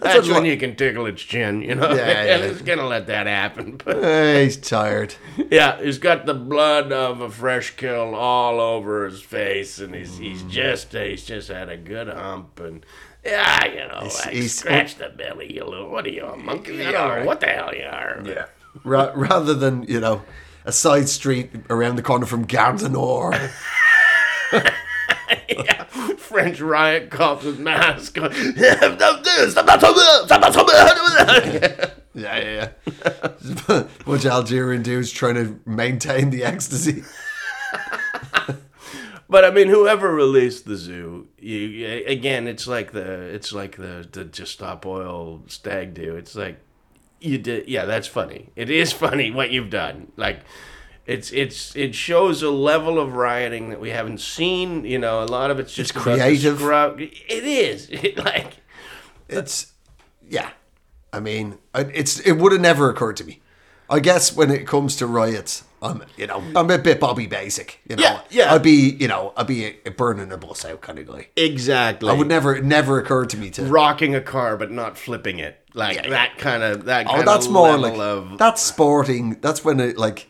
[0.00, 1.90] That's a when li- you can tickle its chin, you know.
[1.90, 2.34] Yeah, yeah.
[2.36, 3.76] and it's gonna let that happen.
[3.84, 5.14] But Eh, he's tired.
[5.50, 10.16] Yeah, he's got the blood of a fresh kill all over his face, and he's
[10.16, 12.86] he's just he's just had a good hump, and
[13.24, 15.90] yeah, you know, like he's- scratch the belly, you little.
[15.90, 16.82] What are you, a monkey?
[16.86, 18.22] I don't know what the hell you are.
[18.24, 18.46] Yeah.
[18.84, 20.22] Ra- rather than you know
[20.64, 23.34] a side street around the corner from Gare du Nord.
[24.52, 24.74] yeah.
[26.36, 28.10] French riot cops with masks.
[28.10, 32.68] going, "Stop this, stop that, stop that, stop that, stop that." Yeah, yeah,
[33.68, 33.82] yeah.
[34.04, 37.04] Bunch of Algerian dudes trying to maintain the ecstasy.
[39.30, 44.06] But I mean, whoever released the zoo, you, again, it's like the it's like the
[44.12, 46.16] the just stop oil stag do.
[46.16, 46.60] It's like
[47.20, 48.50] you did, yeah, that's funny.
[48.56, 50.12] It is funny what you've done.
[50.16, 50.40] Like
[51.06, 54.84] it's it's it shows a level of rioting that we haven't seen.
[54.84, 56.58] You know, a lot of it's just It's creative.
[56.58, 58.54] scrub- It is It, like
[59.28, 59.72] It's
[60.28, 60.50] yeah.
[61.12, 63.40] I mean, it's it would have never occurred to me.
[63.88, 67.78] I guess when it comes to riots, I'm you know I'm a bit Bobby Basic.
[67.88, 68.52] You know, Yeah, yeah.
[68.54, 71.28] I'd be you know I'd be a, a burning a bus out kind of guy.
[71.36, 72.10] exactly.
[72.10, 73.62] I would never it never occur to me to.
[73.64, 75.56] rocking a car but not flipping it.
[75.72, 76.08] Like Yeah.
[76.10, 79.38] that kind of that Oh, that's more like of that's sporting.
[79.40, 80.26] That's when it like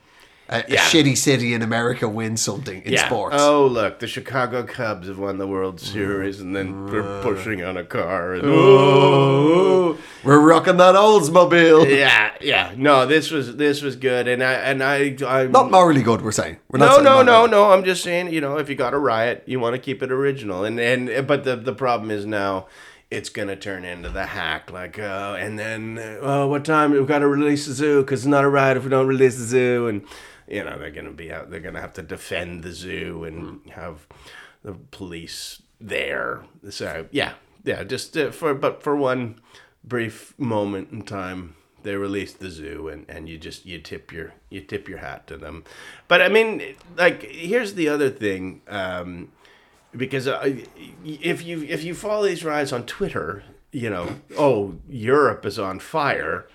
[0.49, 3.36] a, a shitty city in America wins something in sports.
[3.38, 7.76] Oh, look, the Chicago Cubs have won the World Series, and then we're pushing on
[7.76, 8.34] a car.
[8.34, 11.88] And, Oh, we're rocking that Oldsmobile.
[11.97, 12.72] yeah, yeah.
[12.76, 16.22] No, this was this was good, and I and I I Not morally good.
[16.22, 16.59] We're saying.
[16.70, 17.72] We're not no, saying no, no, no.
[17.72, 20.11] I'm just saying, you know, if you got a riot, you want to keep it
[20.12, 22.66] original, and and but the the problem is now.
[23.09, 27.07] It's gonna turn into the hack, like, uh, and then, uh, oh, what time we've
[27.07, 29.44] got to release the zoo because it's not a riot if we don't release the
[29.44, 30.03] zoo, and
[30.49, 34.07] you know they're gonna be out, they're gonna have to defend the zoo and have
[34.62, 36.44] the police there.
[36.70, 37.34] So yeah,
[37.64, 39.40] yeah, just uh, for but for one
[39.84, 44.34] brief moment in time, they released the zoo, and, and you just you tip your
[44.51, 45.64] you tip your hat to them.
[46.09, 49.32] But I mean, like here's the other thing, um,
[49.97, 50.59] because uh,
[51.05, 55.78] if you if you follow these riots on Twitter, you know, oh Europe is on
[55.78, 56.47] fire.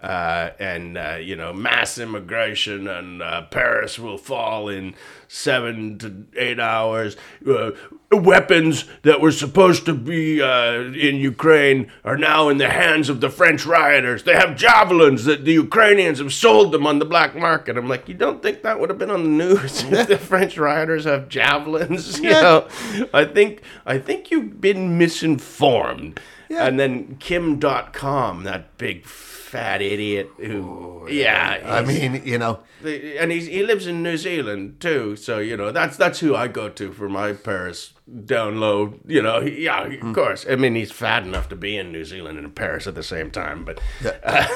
[0.00, 4.94] Uh, and uh, you know, mass immigration, and uh, Paris will fall in
[5.26, 7.16] seven to eight hours.
[7.44, 7.72] Uh,
[8.12, 13.20] weapons that were supposed to be uh, in Ukraine are now in the hands of
[13.20, 14.22] the French rioters.
[14.22, 17.76] They have javelins that the Ukrainians have sold them on the black market.
[17.76, 20.56] I'm like, you don't think that would have been on the news if the French
[20.56, 22.20] rioters have javelins?
[22.28, 22.68] You know,
[23.14, 26.20] I think I think you've been misinformed.
[26.50, 26.66] Yeah.
[26.66, 29.06] And then Kim Dotcom, that big
[29.48, 34.16] fat idiot who, yeah, I mean, you know, the- and he's, he lives in New
[34.16, 38.98] Zealand too, so you know that's that's who I go to for my Paris download.
[39.06, 40.46] You know, yeah, of course.
[40.48, 43.30] I mean, he's fat enough to be in New Zealand and Paris at the same
[43.30, 43.80] time, but
[44.22, 44.46] uh,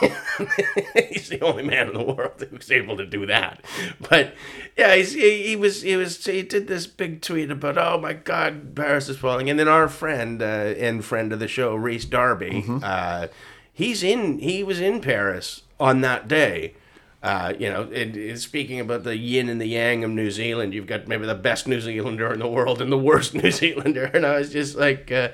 [1.10, 3.64] he's the only man in the world who's able to do that.
[4.08, 4.34] But
[4.76, 8.12] yeah, he's, he, he was he was he did this big tweet about oh my
[8.14, 12.04] God, Paris is falling, and then our friend uh, and friend of the show, Rhys
[12.04, 13.28] Darby, uh,
[13.80, 16.74] he's in he was in Paris on that day.
[17.22, 21.06] Uh, you know, speaking about the yin and the yang of New Zealand, you've got
[21.06, 24.38] maybe the best New Zealander in the world and the worst New Zealander, and I
[24.38, 25.28] was just like, uh,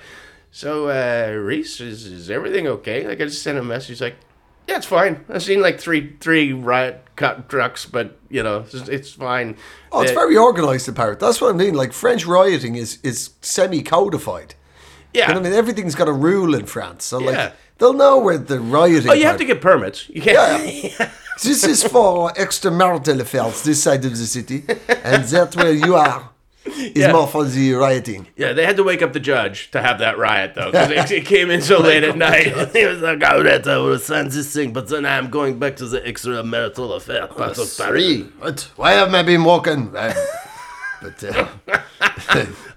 [0.50, 3.06] so uh, Rhys, is, is everything okay?
[3.06, 4.16] Like I just sent him a message, like,
[4.66, 5.24] yeah, it's fine.
[5.28, 9.56] I've seen like three three riot cut trucks, but you know, it's, it's fine.
[9.92, 11.18] oh, it's Uh, very organised in Paris.
[11.20, 11.74] That's what I mean.
[11.74, 14.56] Like French rioting is is semi codified.
[15.14, 15.28] yeah.
[15.28, 17.26] You know I mean, everything's got a rule in France, so Yeah.
[17.30, 19.10] like they'll know where the rioting.
[19.10, 20.08] oh, you have to get permits.
[20.08, 20.64] You can't.
[20.84, 21.10] Yeah.
[21.42, 24.64] This is for extramarital affairs, this side of the city,
[25.04, 26.30] and that where you are
[26.64, 27.12] is Yeah.
[27.12, 28.26] more for the rioting.
[28.36, 31.10] Yeah, they had to wake up the judge to have that riot though, because it,
[31.12, 32.46] it came in so late at night.
[32.72, 35.76] he was like, "Oh, that I will sign this thing, but then I'm going back
[35.76, 38.22] to the extramarital affair part of Paris.
[38.38, 38.70] What?
[38.76, 39.90] Why have I been walking?
[39.90, 41.46] But uh,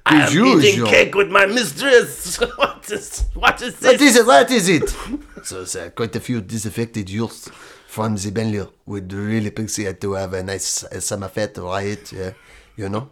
[0.09, 0.63] I am usual.
[0.63, 2.37] eating cake with my mistress.
[2.55, 4.01] what is is What this?
[4.01, 4.25] is it?
[4.25, 4.89] What is it?
[5.43, 7.49] so uh, quite a few disaffected youths
[7.87, 12.31] from the banlieue would really appreciate to have a nice uh, summer fete riot, yeah,
[12.75, 13.09] you know?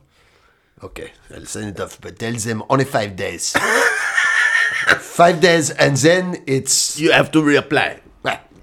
[0.83, 3.53] Okay, I'll send it off, but tell them only five days.
[4.99, 6.99] five days, and then it's...
[6.99, 7.99] You have to reapply.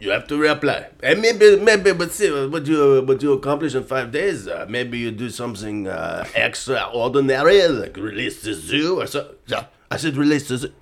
[0.04, 3.84] You have to reapply, and maybe maybe, but see what you what you accomplish in
[3.84, 4.46] five days.
[4.46, 9.36] Uh, maybe you do something uh, extraordinary, like release the zoo or so.
[9.46, 9.64] Yeah.
[9.90, 10.72] I said release the zoo.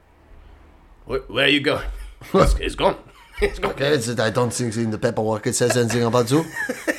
[1.05, 1.87] Where, where are you going?
[2.35, 2.97] it's, it's gone.
[3.41, 3.71] It's gone.
[3.73, 6.45] Okay, so I don't think in the paperwork it says anything about zoo.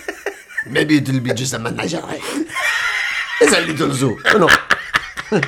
[0.69, 2.21] Maybe it will be just a menagerie.
[3.41, 5.41] It's a little zoo, you know.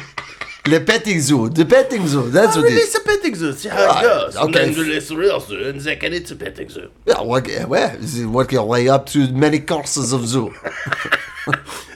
[0.67, 2.95] Le petting zoo, the petting zoo, that's what it Release is.
[2.95, 4.35] a petting zoo, see how it Right, goes.
[4.35, 6.89] And then release a real zoo, and second it's a petting zoo.
[7.05, 10.53] Yeah, work, yeah, well, you work your way up to many courses of zoo.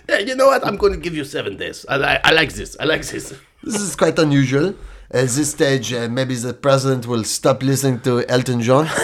[0.07, 0.65] Yeah, you know what?
[0.65, 1.86] I'm going to give you seven days.
[1.88, 2.76] I, li- I like this.
[2.80, 3.32] I like this.
[3.61, 4.74] This is quite unusual.
[5.11, 8.88] At this stage, uh, maybe the president will stop listening to Elton John.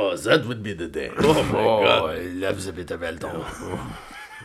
[0.00, 1.10] Oh, that would be the day.
[1.18, 2.18] Oh my god.
[2.18, 3.42] he loves a bit of Elton.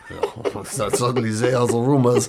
[0.64, 2.28] so suddenly they are the rumors.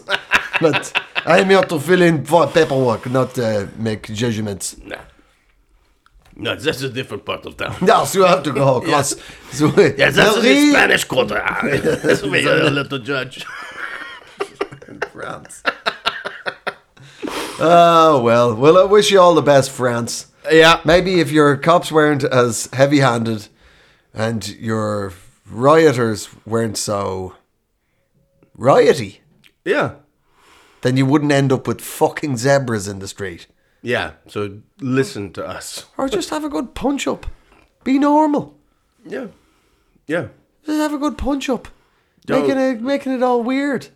[0.61, 4.77] But I'm here to fill in for paperwork, not uh, make judgments.
[4.83, 4.97] Nah.
[6.37, 7.75] No, that's a different part of town.
[7.81, 9.15] No, so you have to go across.
[9.51, 11.41] So, Yeah, that's the Spanish quarter.
[12.03, 13.45] that's where you're a little judge.
[14.87, 15.63] In France.
[17.59, 18.53] oh, well.
[18.55, 20.27] Well, I wish you all the best, France.
[20.51, 20.81] Yeah.
[20.85, 23.47] Maybe if your cops weren't as heavy handed
[24.13, 25.13] and your
[25.49, 27.35] rioters weren't so
[28.57, 29.19] rioty,
[29.63, 29.95] Yeah.
[30.85, 33.47] Then you wouldn't end up with fucking zebras in the street.
[33.81, 34.11] Yeah.
[34.27, 35.85] So listen to us.
[35.97, 37.25] Or just have a good punch up.
[37.83, 38.55] Be normal.
[39.03, 39.27] Yeah.
[40.05, 40.27] Yeah.
[40.63, 41.67] Just have a good punch up.
[42.25, 43.87] Don't- Making it, making it all weird.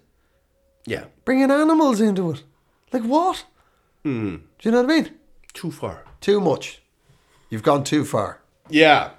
[0.88, 1.06] Yeah.
[1.26, 2.44] Bringing animals into it.
[2.92, 3.46] Like what?
[4.04, 4.36] Hmm.
[4.58, 5.12] Do you know what I mean?
[5.54, 6.06] Too far.
[6.22, 6.82] Too much.
[7.52, 8.42] You've gone too far.
[8.70, 9.12] Yeah.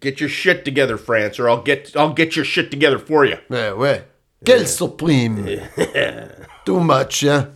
[0.00, 3.38] Get your shit together, France, or I'll get I'll get your shit together for you.
[3.50, 4.04] Yeah, ouais.
[4.44, 5.44] Quel supreme.
[6.64, 7.46] Too much, yeah.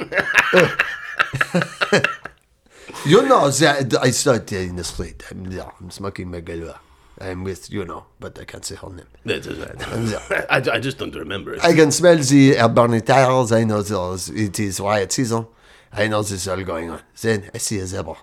[3.07, 5.25] you know that I started in the street.
[5.31, 5.71] I'm there.
[5.81, 6.77] I'm smoking my Gauloise.
[7.21, 9.07] I'm with, you know, but I can't say her name.
[9.25, 10.51] That's right.
[10.51, 11.65] I, I just don't remember it.
[11.65, 13.53] I can smell the urban tires.
[13.53, 15.47] I know there's, it is riot season.
[15.93, 17.01] I know this is all going on.
[17.21, 18.17] Then I see a zebra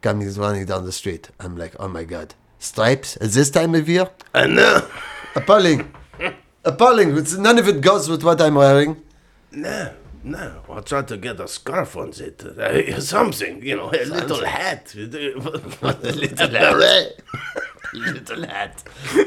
[0.00, 1.30] coming running down the street.
[1.40, 2.34] I'm like, oh my god.
[2.58, 4.08] Stripes at this time of year?
[4.32, 4.88] I know.
[5.34, 5.92] Appalling.
[6.66, 7.16] Appalling.
[7.16, 9.02] It's, none of it goes with what I'm wearing.
[9.52, 9.92] No,
[10.24, 10.62] no.
[10.68, 12.42] I'll try to get a scarf on it.
[12.44, 14.92] Uh, something, you know, a little hat.
[14.94, 17.12] a little hat.
[17.94, 18.82] Little hat.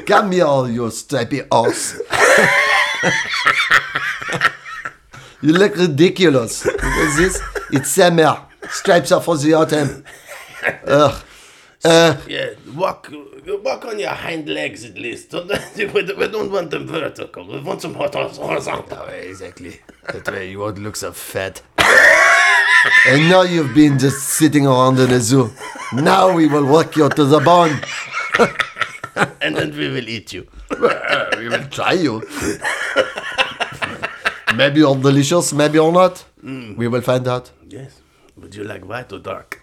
[0.06, 1.98] Come here, all you stripy ass.
[5.42, 6.64] you look ridiculous.
[6.64, 7.42] What's this?
[7.72, 8.42] It's summer.
[8.68, 10.04] Stripes are for the autumn.
[10.86, 11.22] Ugh.
[11.82, 13.10] Uh, Yeah, walk,
[13.58, 15.32] walk on your hind legs at least.
[15.76, 17.46] We don't want them vertical.
[17.46, 19.04] We want them horizontal.
[19.08, 19.80] exactly.
[20.06, 21.62] That way you won't look so fat.
[23.06, 25.50] and now you've been just sitting around in a zoo.
[25.92, 27.80] Now we will walk you to the bone.
[29.40, 30.46] and then we will eat you.
[31.36, 32.22] we will try you.
[34.56, 36.24] maybe you're delicious, maybe you're not.
[36.44, 36.76] Mm.
[36.76, 37.50] We will find out.
[37.68, 38.00] Yes.
[38.36, 39.60] Would you like white or dark?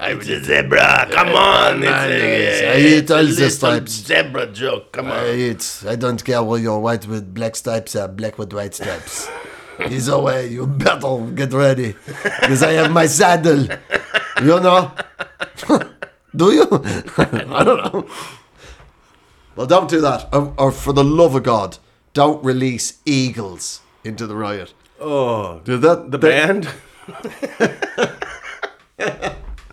[0.00, 1.08] I'm the zebra.
[1.10, 1.82] Come on.
[1.82, 3.92] It's a, I eat it's a all the stripes.
[3.92, 4.92] Zebra joke.
[4.92, 5.12] Come on.
[5.12, 5.38] I, on.
[5.38, 9.28] it's, I don't care whether you're white with black stripes or black with white stripes.
[9.80, 11.96] Either way, you better get ready.
[12.06, 13.64] Because I have my saddle.
[14.40, 14.92] You know?
[16.36, 16.68] do you?
[17.18, 18.08] I don't know.
[19.56, 20.28] Well, don't do that.
[20.32, 21.78] Or, or for the love of God,
[22.12, 24.74] don't release eagles into the riot.
[25.00, 26.12] Oh, Do that.
[26.12, 26.68] the band?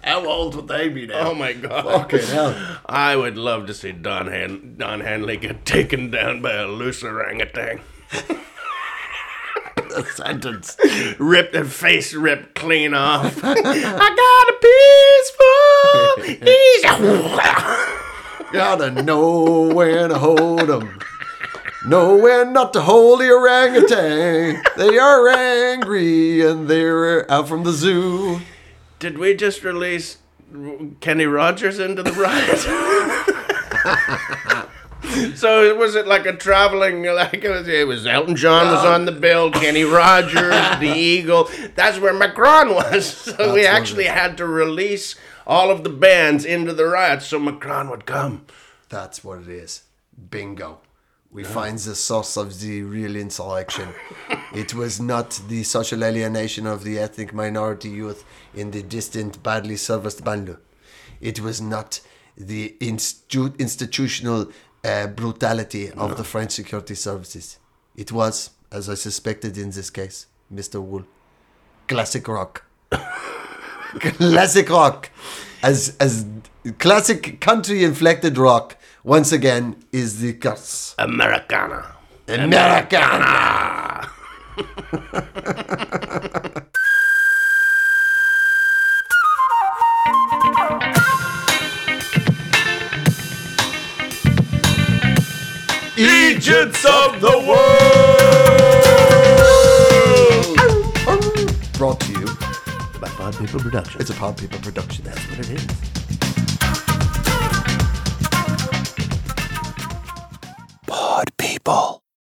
[0.06, 1.32] How old would they be now?
[1.32, 1.84] Oh my god.
[1.84, 2.56] Fucking hell.
[2.86, 7.04] I would love to see Don Han- Don Henley get taken down by a loose
[7.04, 7.82] orangutan.
[9.96, 10.76] A sentence.
[11.20, 13.40] Ripped the face ripped clean off.
[13.44, 14.54] I got a
[16.28, 16.88] peaceful easy.
[18.52, 21.00] Gotta know when to hold 'em.
[21.88, 24.62] Know when not to hold the orangutan.
[24.76, 28.42] They are angry and they're out from the zoo.
[29.00, 30.18] Did we just release
[31.00, 32.60] Kenny Rogers into the riot?
[35.36, 39.06] so was it like a traveling like it was, it was Elton John was on
[39.06, 41.50] the bill, Kenny Rogers, the Eagle.
[41.76, 43.26] That's where Macron was.
[43.36, 45.16] So we what actually had to release
[45.46, 48.46] all of the bands into the riot so Macron would come.
[48.90, 49.84] That's what it is.
[50.30, 50.80] Bingo.
[51.36, 53.90] We find the source of the real insurrection.
[54.54, 58.24] it was not the social alienation of the ethnic minority youth
[58.54, 60.60] in the distant, badly serviced banlieue.
[61.20, 62.00] It was not
[62.38, 64.50] the institu- institutional
[64.86, 67.60] uh, brutality of the French security services.
[67.98, 70.82] It was, as I suspected in this case, Mr.
[70.82, 71.04] Wool,
[71.90, 72.64] classic rock.
[74.00, 75.10] classic rock.
[75.62, 76.26] As as
[76.78, 80.96] classic country inflected rock once again is the curse.
[80.98, 81.86] Americana.
[82.28, 84.10] Americana.
[95.98, 97.78] Eejits of the world!
[101.78, 102.26] Brought to you.
[103.00, 104.02] By Pod People Productions.
[104.02, 105.06] It's a Pod People production.
[105.06, 106.05] That's what it is.
[111.66, 112.05] people.